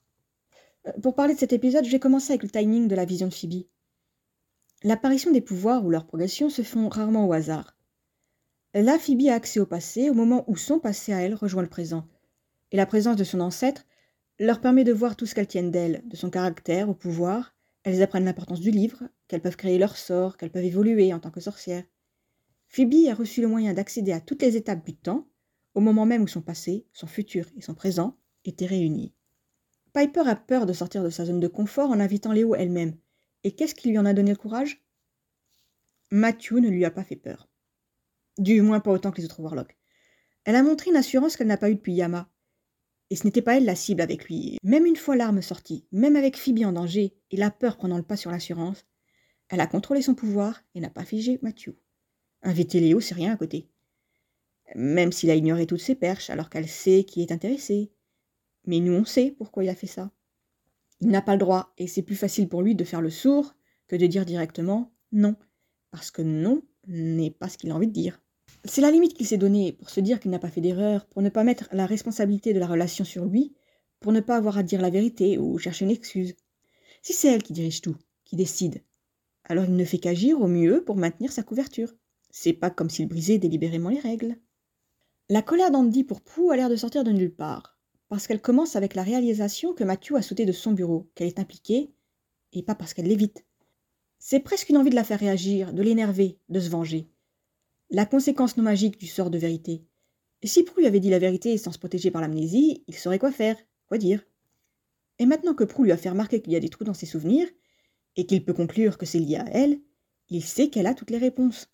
Euh, 0.86 0.92
pour 1.02 1.14
parler 1.14 1.34
de 1.34 1.38
cet 1.38 1.52
épisode, 1.52 1.84
je 1.84 1.90
vais 1.90 1.98
commencer 1.98 2.32
avec 2.32 2.42
le 2.42 2.50
timing 2.50 2.88
de 2.88 2.94
la 2.94 3.04
vision 3.04 3.26
de 3.26 3.34
Phoebe. 3.34 3.64
L'apparition 4.82 5.30
des 5.30 5.40
pouvoirs 5.40 5.84
ou 5.84 5.90
leur 5.90 6.06
progression 6.06 6.48
se 6.48 6.62
font 6.62 6.88
rarement 6.88 7.26
au 7.26 7.32
hasard. 7.32 7.76
Là, 8.72 8.98
Phoebe 8.98 9.28
a 9.28 9.34
accès 9.34 9.60
au 9.60 9.66
passé 9.66 10.10
au 10.10 10.14
moment 10.14 10.44
où 10.46 10.56
son 10.56 10.78
passé 10.78 11.12
à 11.12 11.20
elle 11.20 11.34
rejoint 11.34 11.62
le 11.62 11.68
présent. 11.68 12.06
Et 12.70 12.76
la 12.76 12.86
présence 12.86 13.16
de 13.16 13.24
son 13.24 13.40
ancêtre 13.40 13.84
leur 14.38 14.60
permet 14.60 14.84
de 14.84 14.92
voir 14.92 15.16
tout 15.16 15.26
ce 15.26 15.34
qu'elles 15.34 15.48
tiennent 15.48 15.70
d'elle, 15.70 16.02
de 16.06 16.16
son 16.16 16.30
caractère, 16.30 16.88
au 16.88 16.94
pouvoir. 16.94 17.54
Elles 17.82 18.02
apprennent 18.02 18.24
l'importance 18.24 18.60
du 18.60 18.70
livre, 18.70 19.02
qu'elles 19.28 19.42
peuvent 19.42 19.56
créer 19.56 19.78
leur 19.78 19.96
sort, 19.96 20.36
qu'elles 20.36 20.50
peuvent 20.50 20.64
évoluer 20.64 21.12
en 21.12 21.18
tant 21.18 21.30
que 21.30 21.40
sorcières. 21.40 21.84
Phoebe 22.72 23.08
a 23.10 23.14
reçu 23.14 23.40
le 23.40 23.48
moyen 23.48 23.74
d'accéder 23.74 24.12
à 24.12 24.20
toutes 24.20 24.42
les 24.42 24.56
étapes 24.56 24.86
du 24.86 24.94
temps, 24.94 25.28
au 25.74 25.80
moment 25.80 26.06
même 26.06 26.22
où 26.22 26.28
son 26.28 26.40
passé, 26.40 26.86
son 26.92 27.08
futur 27.08 27.46
et 27.56 27.62
son 27.62 27.74
présent 27.74 28.16
étaient 28.44 28.66
réunis. 28.66 29.12
Piper 29.92 30.28
a 30.28 30.36
peur 30.36 30.66
de 30.66 30.72
sortir 30.72 31.02
de 31.02 31.10
sa 31.10 31.24
zone 31.24 31.40
de 31.40 31.48
confort 31.48 31.90
en 31.90 31.98
invitant 31.98 32.32
Léo 32.32 32.54
elle-même. 32.54 32.96
Et 33.42 33.56
qu'est-ce 33.56 33.74
qui 33.74 33.88
lui 33.88 33.98
en 33.98 34.06
a 34.06 34.14
donné 34.14 34.30
le 34.30 34.36
courage? 34.36 34.84
Matthew 36.12 36.60
ne 36.60 36.68
lui 36.68 36.84
a 36.84 36.92
pas 36.92 37.02
fait 37.02 37.16
peur. 37.16 37.48
Du 38.38 38.62
moins 38.62 38.78
pas 38.78 38.92
autant 38.92 39.10
que 39.10 39.18
les 39.18 39.24
autres 39.24 39.40
Warlocks. 39.40 39.76
Elle 40.44 40.54
a 40.54 40.62
montré 40.62 40.90
une 40.90 40.96
assurance 40.96 41.36
qu'elle 41.36 41.48
n'a 41.48 41.56
pas 41.56 41.70
eue 41.70 41.74
depuis 41.74 41.94
Yama. 41.94 42.30
Et 43.10 43.16
ce 43.16 43.24
n'était 43.24 43.42
pas 43.42 43.56
elle 43.56 43.64
la 43.64 43.74
cible 43.74 44.00
avec 44.00 44.26
lui. 44.26 44.58
Même 44.62 44.86
une 44.86 44.94
fois 44.94 45.16
l'arme 45.16 45.42
sortie, 45.42 45.88
même 45.90 46.14
avec 46.14 46.36
Phoebe 46.36 46.64
en 46.64 46.72
danger 46.72 47.16
et 47.32 47.36
la 47.36 47.50
peur 47.50 47.76
prenant 47.76 47.96
le 47.96 48.04
pas 48.04 48.16
sur 48.16 48.30
l'assurance, 48.30 48.86
elle 49.48 49.60
a 49.60 49.66
contrôlé 49.66 50.02
son 50.02 50.14
pouvoir 50.14 50.62
et 50.76 50.80
n'a 50.80 50.90
pas 50.90 51.04
figé 51.04 51.40
Matthew. 51.42 51.70
Inviter 52.42 52.80
Léo, 52.80 53.00
c'est 53.00 53.14
rien 53.14 53.32
à 53.32 53.36
côté. 53.36 53.68
Même 54.74 55.12
s'il 55.12 55.30
a 55.30 55.34
ignoré 55.34 55.66
toutes 55.66 55.80
ses 55.80 55.94
perches 55.94 56.30
alors 56.30 56.48
qu'elle 56.48 56.68
sait 56.68 57.04
qui 57.04 57.22
est 57.22 57.32
intéressé. 57.32 57.90
Mais 58.66 58.80
nous, 58.80 58.92
on 58.92 59.04
sait 59.04 59.34
pourquoi 59.36 59.64
il 59.64 59.68
a 59.68 59.74
fait 59.74 59.86
ça. 59.86 60.10
Il 61.00 61.08
n'a 61.08 61.22
pas 61.22 61.32
le 61.32 61.38
droit, 61.38 61.72
et 61.78 61.86
c'est 61.86 62.02
plus 62.02 62.16
facile 62.16 62.48
pour 62.48 62.62
lui 62.62 62.74
de 62.74 62.84
faire 62.84 63.00
le 63.00 63.10
sourd 63.10 63.54
que 63.88 63.96
de 63.96 64.06
dire 64.06 64.26
directement 64.26 64.92
non. 65.12 65.34
Parce 65.90 66.10
que 66.10 66.22
non 66.22 66.62
n'est 66.86 67.30
pas 67.30 67.48
ce 67.48 67.58
qu'il 67.58 67.70
a 67.70 67.74
envie 67.74 67.88
de 67.88 67.92
dire. 67.92 68.20
C'est 68.64 68.80
la 68.80 68.90
limite 68.90 69.14
qu'il 69.14 69.26
s'est 69.26 69.38
donnée 69.38 69.72
pour 69.72 69.90
se 69.90 70.00
dire 70.00 70.20
qu'il 70.20 70.30
n'a 70.30 70.38
pas 70.38 70.50
fait 70.50 70.60
d'erreur, 70.60 71.06
pour 71.06 71.22
ne 71.22 71.30
pas 71.30 71.44
mettre 71.44 71.68
la 71.72 71.86
responsabilité 71.86 72.52
de 72.52 72.58
la 72.58 72.66
relation 72.66 73.04
sur 73.04 73.24
lui, 73.24 73.54
pour 74.00 74.12
ne 74.12 74.20
pas 74.20 74.36
avoir 74.36 74.58
à 74.58 74.62
dire 74.62 74.82
la 74.82 74.90
vérité 74.90 75.38
ou 75.38 75.58
chercher 75.58 75.84
une 75.84 75.90
excuse. 75.90 76.34
Si 77.02 77.12
c'est 77.12 77.28
elle 77.28 77.42
qui 77.42 77.52
dirige 77.52 77.80
tout, 77.80 77.96
qui 78.24 78.36
décide, 78.36 78.82
alors 79.44 79.64
il 79.64 79.74
ne 79.74 79.84
fait 79.84 79.98
qu'agir 79.98 80.40
au 80.40 80.46
mieux 80.46 80.84
pour 80.84 80.96
maintenir 80.96 81.32
sa 81.32 81.42
couverture. 81.42 81.94
C'est 82.30 82.52
pas 82.52 82.70
comme 82.70 82.90
s'il 82.90 83.08
brisait 83.08 83.38
délibérément 83.38 83.90
les 83.90 84.00
règles. 84.00 84.36
La 85.28 85.42
colère 85.42 85.70
d'Andy 85.70 86.04
pour 86.04 86.20
Prue 86.20 86.52
a 86.52 86.56
l'air 86.56 86.68
de 86.68 86.76
sortir 86.76 87.04
de 87.04 87.12
nulle 87.12 87.34
part, 87.34 87.78
parce 88.08 88.26
qu'elle 88.26 88.40
commence 88.40 88.76
avec 88.76 88.94
la 88.94 89.02
réalisation 89.02 89.74
que 89.74 89.84
Mathieu 89.84 90.16
a 90.16 90.22
sauté 90.22 90.46
de 90.46 90.52
son 90.52 90.72
bureau, 90.72 91.10
qu'elle 91.14 91.28
est 91.28 91.38
impliquée, 91.38 91.92
et 92.52 92.62
pas 92.62 92.74
parce 92.74 92.94
qu'elle 92.94 93.06
l'évite. 93.06 93.44
C'est 94.18 94.40
presque 94.40 94.68
une 94.68 94.76
envie 94.76 94.90
de 94.90 94.94
la 94.94 95.04
faire 95.04 95.20
réagir, 95.20 95.72
de 95.72 95.82
l'énerver, 95.82 96.38
de 96.48 96.60
se 96.60 96.68
venger 96.68 97.08
la 97.90 98.06
conséquence 98.06 98.56
non 98.56 98.62
magique 98.62 98.98
du 98.98 99.06
sort 99.06 99.30
de 99.30 99.38
vérité. 99.38 99.84
Et 100.42 100.46
si 100.46 100.62
Prue 100.62 100.86
avait 100.86 101.00
dit 101.00 101.10
la 101.10 101.18
vérité 101.18 101.58
sans 101.58 101.72
se 101.72 101.78
protéger 101.78 102.10
par 102.10 102.22
l'amnésie, 102.22 102.84
il 102.86 102.94
saurait 102.94 103.18
quoi 103.18 103.32
faire, 103.32 103.56
quoi 103.88 103.98
dire. 103.98 104.24
Et 105.18 105.26
maintenant 105.26 105.54
que 105.54 105.64
Prue 105.64 105.84
lui 105.84 105.92
a 105.92 105.96
fait 105.96 106.08
remarquer 106.08 106.40
qu'il 106.40 106.52
y 106.52 106.56
a 106.56 106.60
des 106.60 106.68
trous 106.68 106.84
dans 106.84 106.94
ses 106.94 107.06
souvenirs, 107.06 107.48
et 108.16 108.26
qu'il 108.26 108.44
peut 108.44 108.54
conclure 108.54 108.96
que 108.96 109.06
c'est 109.06 109.18
lié 109.18 109.36
à 109.36 109.46
elle, 109.52 109.80
il 110.28 110.42
sait 110.42 110.68
qu'elle 110.68 110.86
a 110.86 110.94
toutes 110.94 111.10
les 111.10 111.18
réponses. 111.18 111.68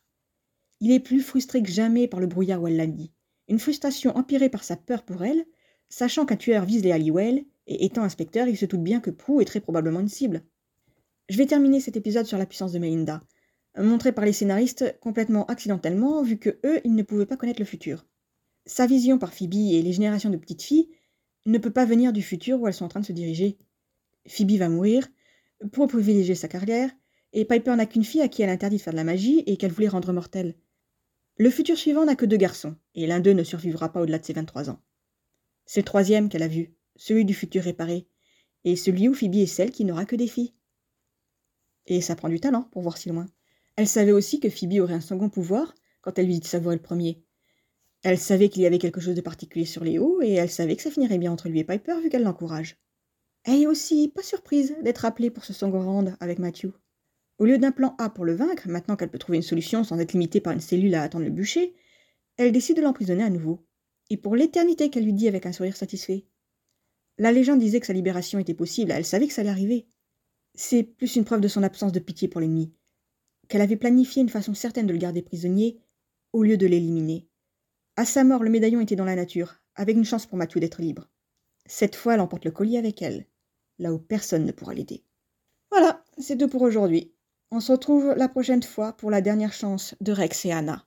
Il 0.81 0.91
est 0.91 1.01
plus 1.01 1.21
frustré 1.21 1.62
que 1.62 1.71
jamais 1.71 2.07
par 2.07 2.21
le 2.21 2.27
brouillard 2.27 2.62
où 2.62 2.69
elle 2.69 2.77
l'a 2.77 2.87
mis. 2.87 3.12
Une 3.49 3.59
frustration 3.59 4.17
empirée 4.17 4.49
par 4.49 4.65
sa 4.65 4.77
peur 4.77 5.05
pour 5.05 5.25
elle, 5.25 5.45
sachant 5.89 6.27
qu'un 6.27 6.37
tueur 6.37 6.65
vise 6.65 6.83
les 6.83 6.93
Halliwell, 6.93 7.45
et 7.67 7.85
étant 7.85 8.03
inspecteur, 8.03 8.47
il 8.49 8.57
se 8.57 8.67
doute 8.67 8.83
bien 8.83 9.01
que 9.01 9.11
Prue 9.11 9.41
est 9.41 9.47
très 9.47 9.61
probablement 9.61 10.01
une 10.01 10.09
cible. 10.09 10.43
Je 11.29 11.39
vais 11.39 11.47
terminer 11.47 11.81
cet 11.81 11.97
épisode 11.97 12.27
sur 12.27 12.39
la 12.39 12.47
puissance 12.47 12.73
de 12.73 12.79
Melinda, 12.79 13.21
montré 13.77 14.12
par 14.12 14.25
les 14.25 14.33
scénaristes 14.33 14.99
complètement 15.01 15.47
accidentellement, 15.47 16.23
vu 16.23 16.39
que 16.39 16.59
eux, 16.65 16.81
ils 16.85 16.95
ne 16.95 17.03
pouvaient 17.03 17.27
pas 17.27 17.37
connaître 17.37 17.61
le 17.61 17.67
futur. 17.67 18.07
Sa 18.67 18.87
vision 18.87 19.19
par 19.19 19.33
Phoebe 19.33 19.55
et 19.55 19.83
les 19.83 19.93
générations 19.93 20.31
de 20.31 20.37
petites 20.37 20.62
filles 20.62 20.89
ne 21.47 21.59
peut 21.59 21.73
pas 21.73 21.85
venir 21.85 22.12
du 22.12 22.23
futur 22.23 22.61
où 22.61 22.67
elles 22.67 22.75
sont 22.75 22.85
en 22.85 22.89
train 22.89 23.01
de 23.01 23.07
se 23.07 23.12
diriger. 23.12 23.59
Phoebe 24.27 24.53
va 24.53 24.69
mourir 24.69 25.09
pour 25.73 25.89
privilégier 25.89 26.35
sa 26.35 26.49
carrière, 26.49 26.91
et 27.33 27.45
Piper 27.45 27.77
n'a 27.77 27.87
qu'une 27.87 28.05
fille 28.05 28.23
à 28.23 28.29
qui 28.29 28.43
elle 28.43 28.51
interdit 28.51 28.77
de 28.77 28.83
faire 28.83 28.93
de 28.93 28.99
la 28.99 29.05
magie 29.05 29.43
et 29.47 29.57
qu'elle 29.57 29.73
voulait 29.73 29.89
rendre 29.89 30.12
mortelle. 30.12 30.55
Le 31.38 31.51
futur 31.51 31.77
suivant 31.77 32.07
n'a 32.07 32.16
que 32.16 32.25
deux 32.25 32.38
garçons, 32.38 32.77
et 32.94 33.07
l'un 33.07 33.20
d'eux 33.20 33.33
ne 33.33 33.44
survivra 33.44 33.92
pas 33.92 34.01
au-delà 34.01 34.18
de 34.18 34.25
ses 34.25 34.33
23 34.33 34.70
ans. 34.70 34.81
C'est 35.66 35.81
le 35.81 35.85
troisième 35.85 36.31
qu'elle 36.31 36.42
a 36.42 36.49
vu, 36.49 36.75
celui 36.96 37.27
du 37.27 37.35
futur 37.35 37.62
réparé, 37.62 38.09
et 38.64 38.75
celui 38.75 39.09
où 39.09 39.14
Phoebe 39.14 39.35
est 39.35 39.46
celle 39.46 39.70
qui 39.70 39.85
n'aura 39.85 40.07
que 40.07 40.16
des 40.16 40.29
filles. 40.29 40.55
Et 41.87 42.01
ça 42.01 42.16
prend 42.16 42.31
du 42.31 42.40
talent 42.40 42.62
pour 42.72 42.81
voir 42.81 42.96
si 42.96 43.11
loin. 43.11 43.27
Elle 43.77 43.87
savait 43.87 44.12
aussi 44.12 44.40
que 44.40 44.49
Phoebe 44.49 44.81
aurait 44.81 44.94
un 44.94 45.03
second 45.03 45.29
pouvoir 45.29 45.75
quand 46.01 46.18
elle 46.18 46.25
lui 46.25 46.35
dit 46.35 46.40
de 46.40 46.46
savourer 46.46 46.77
le 46.77 46.83
premier. 46.83 47.22
Elle 48.03 48.18
savait 48.18 48.49
qu'il 48.49 48.62
y 48.62 48.66
avait 48.66 48.79
quelque 48.79 49.01
chose 49.01 49.14
de 49.14 49.20
particulier 49.20 49.66
sur 49.66 49.85
Léo, 49.85 50.22
et 50.22 50.33
elle 50.33 50.51
savait 50.51 50.75
que 50.75 50.83
ça 50.83 50.90
finirait 50.90 51.18
bien 51.18 51.33
entre 51.33 51.51
lui 51.51 51.61
et 51.61 51.64
Piper 51.64 52.01
vu 52.01 52.09
qu'elle 52.09 52.22
l'encourage. 52.22 52.79
Elle 53.44 53.62
est 53.62 53.66
aussi 53.66 54.09
pas 54.09 54.22
surprise 54.22 54.75
d'être 54.83 55.05
appelée 55.05 55.31
pour 55.31 55.44
ce 55.44 55.53
Sangorand 55.53 56.07
avec 56.18 56.38
Matthew. 56.38 56.68
Au 57.38 57.44
lieu 57.44 57.59
d'un 57.59 57.72
plan 57.72 57.94
A 57.99 58.09
pour 58.09 58.25
le 58.25 58.35
vaincre, 58.35 58.68
maintenant 58.68 58.96
qu'elle 58.96 59.11
peut 59.11 59.18
trouver 59.18 59.37
une 59.37 59.42
solution 59.42 59.85
sans 59.85 59.99
être 59.99 60.12
limitée 60.12 60.40
par 60.40 60.55
une 60.55 60.61
cellule 60.61 60.94
à 60.94 61.03
attendre 61.03 61.25
le 61.25 61.31
bûcher, 61.31 61.75
elle 62.38 62.53
décide 62.53 62.77
de 62.77 62.83
l'emprisonner 62.83 63.25
à 63.25 63.31
nouveau. 63.31 63.66
Et 64.09 64.16
pour 64.16 64.37
l'éternité 64.37 64.88
qu'elle 64.88 65.05
lui 65.05 65.12
dit 65.12 65.29
avec 65.29 65.44
un 65.44 65.53
sourire 65.53 65.77
satisfait. 65.77 66.27
La 67.18 67.33
légende 67.33 67.61
disait 67.61 67.81
que 67.81 67.87
sa 67.87 67.92
libération 67.92 68.38
était 68.38 68.55
possible, 68.55 68.90
elle 68.90 69.05
savait 69.05 69.27
que 69.27 69.33
ça 69.33 69.42
allait 69.42 69.51
arriver. 69.51 69.87
C'est 70.55 70.83
plus 70.83 71.16
une 71.16 71.25
preuve 71.25 71.40
de 71.40 71.49
son 71.49 71.62
absence 71.62 71.92
de 71.92 71.99
pitié 71.99 72.29
pour 72.29 72.40
l'ennemi, 72.40 72.72
qu'elle 73.49 73.61
avait 73.61 73.77
planifié 73.77 74.22
une 74.22 74.29
façon 74.29 74.55
certaine 74.55 74.87
de 74.87 74.92
le 74.92 74.99
garder 74.99 75.22
prisonnier, 75.22 75.79
au 76.33 76.42
lieu 76.42 76.57
de 76.57 76.66
l'éliminer. 76.66 77.29
À 77.96 78.05
sa 78.05 78.25
mort, 78.25 78.42
le 78.42 78.51
médaillon 78.51 78.81
était 78.81 78.96
dans 78.96 79.05
la 79.05 79.16
nature, 79.16 79.57
avec 79.75 79.96
une 79.96 80.05
chance 80.05 80.27
pour 80.27 80.38
Mathieu 80.38 80.61
d'être 80.61 80.81
libre. 80.81 81.09
Cette 81.66 81.96
fois, 81.96 82.14
elle 82.14 82.20
emporte 82.20 82.44
le 82.44 82.51
collier 82.51 82.79
avec 82.79 83.03
elle, 83.03 83.27
là 83.79 83.92
où 83.92 83.99
personne 83.99 84.44
ne 84.44 84.53
pourra 84.53 84.75
l'aider. 84.75 85.03
Voilà, 85.70 86.05
c'est 86.18 86.38
tout 86.38 86.49
pour 86.49 86.62
aujourd'hui. 86.62 87.12
On 87.53 87.61
se 87.61 87.73
retrouve 87.73 88.15
la 88.17 88.29
prochaine 88.29 88.63
fois 88.63 88.93
pour 88.93 89.11
la 89.11 89.21
dernière 89.21 89.53
chance 89.53 89.95
de 90.01 90.13
Rex 90.13 90.45
et 90.47 90.53
Anna. 90.53 90.85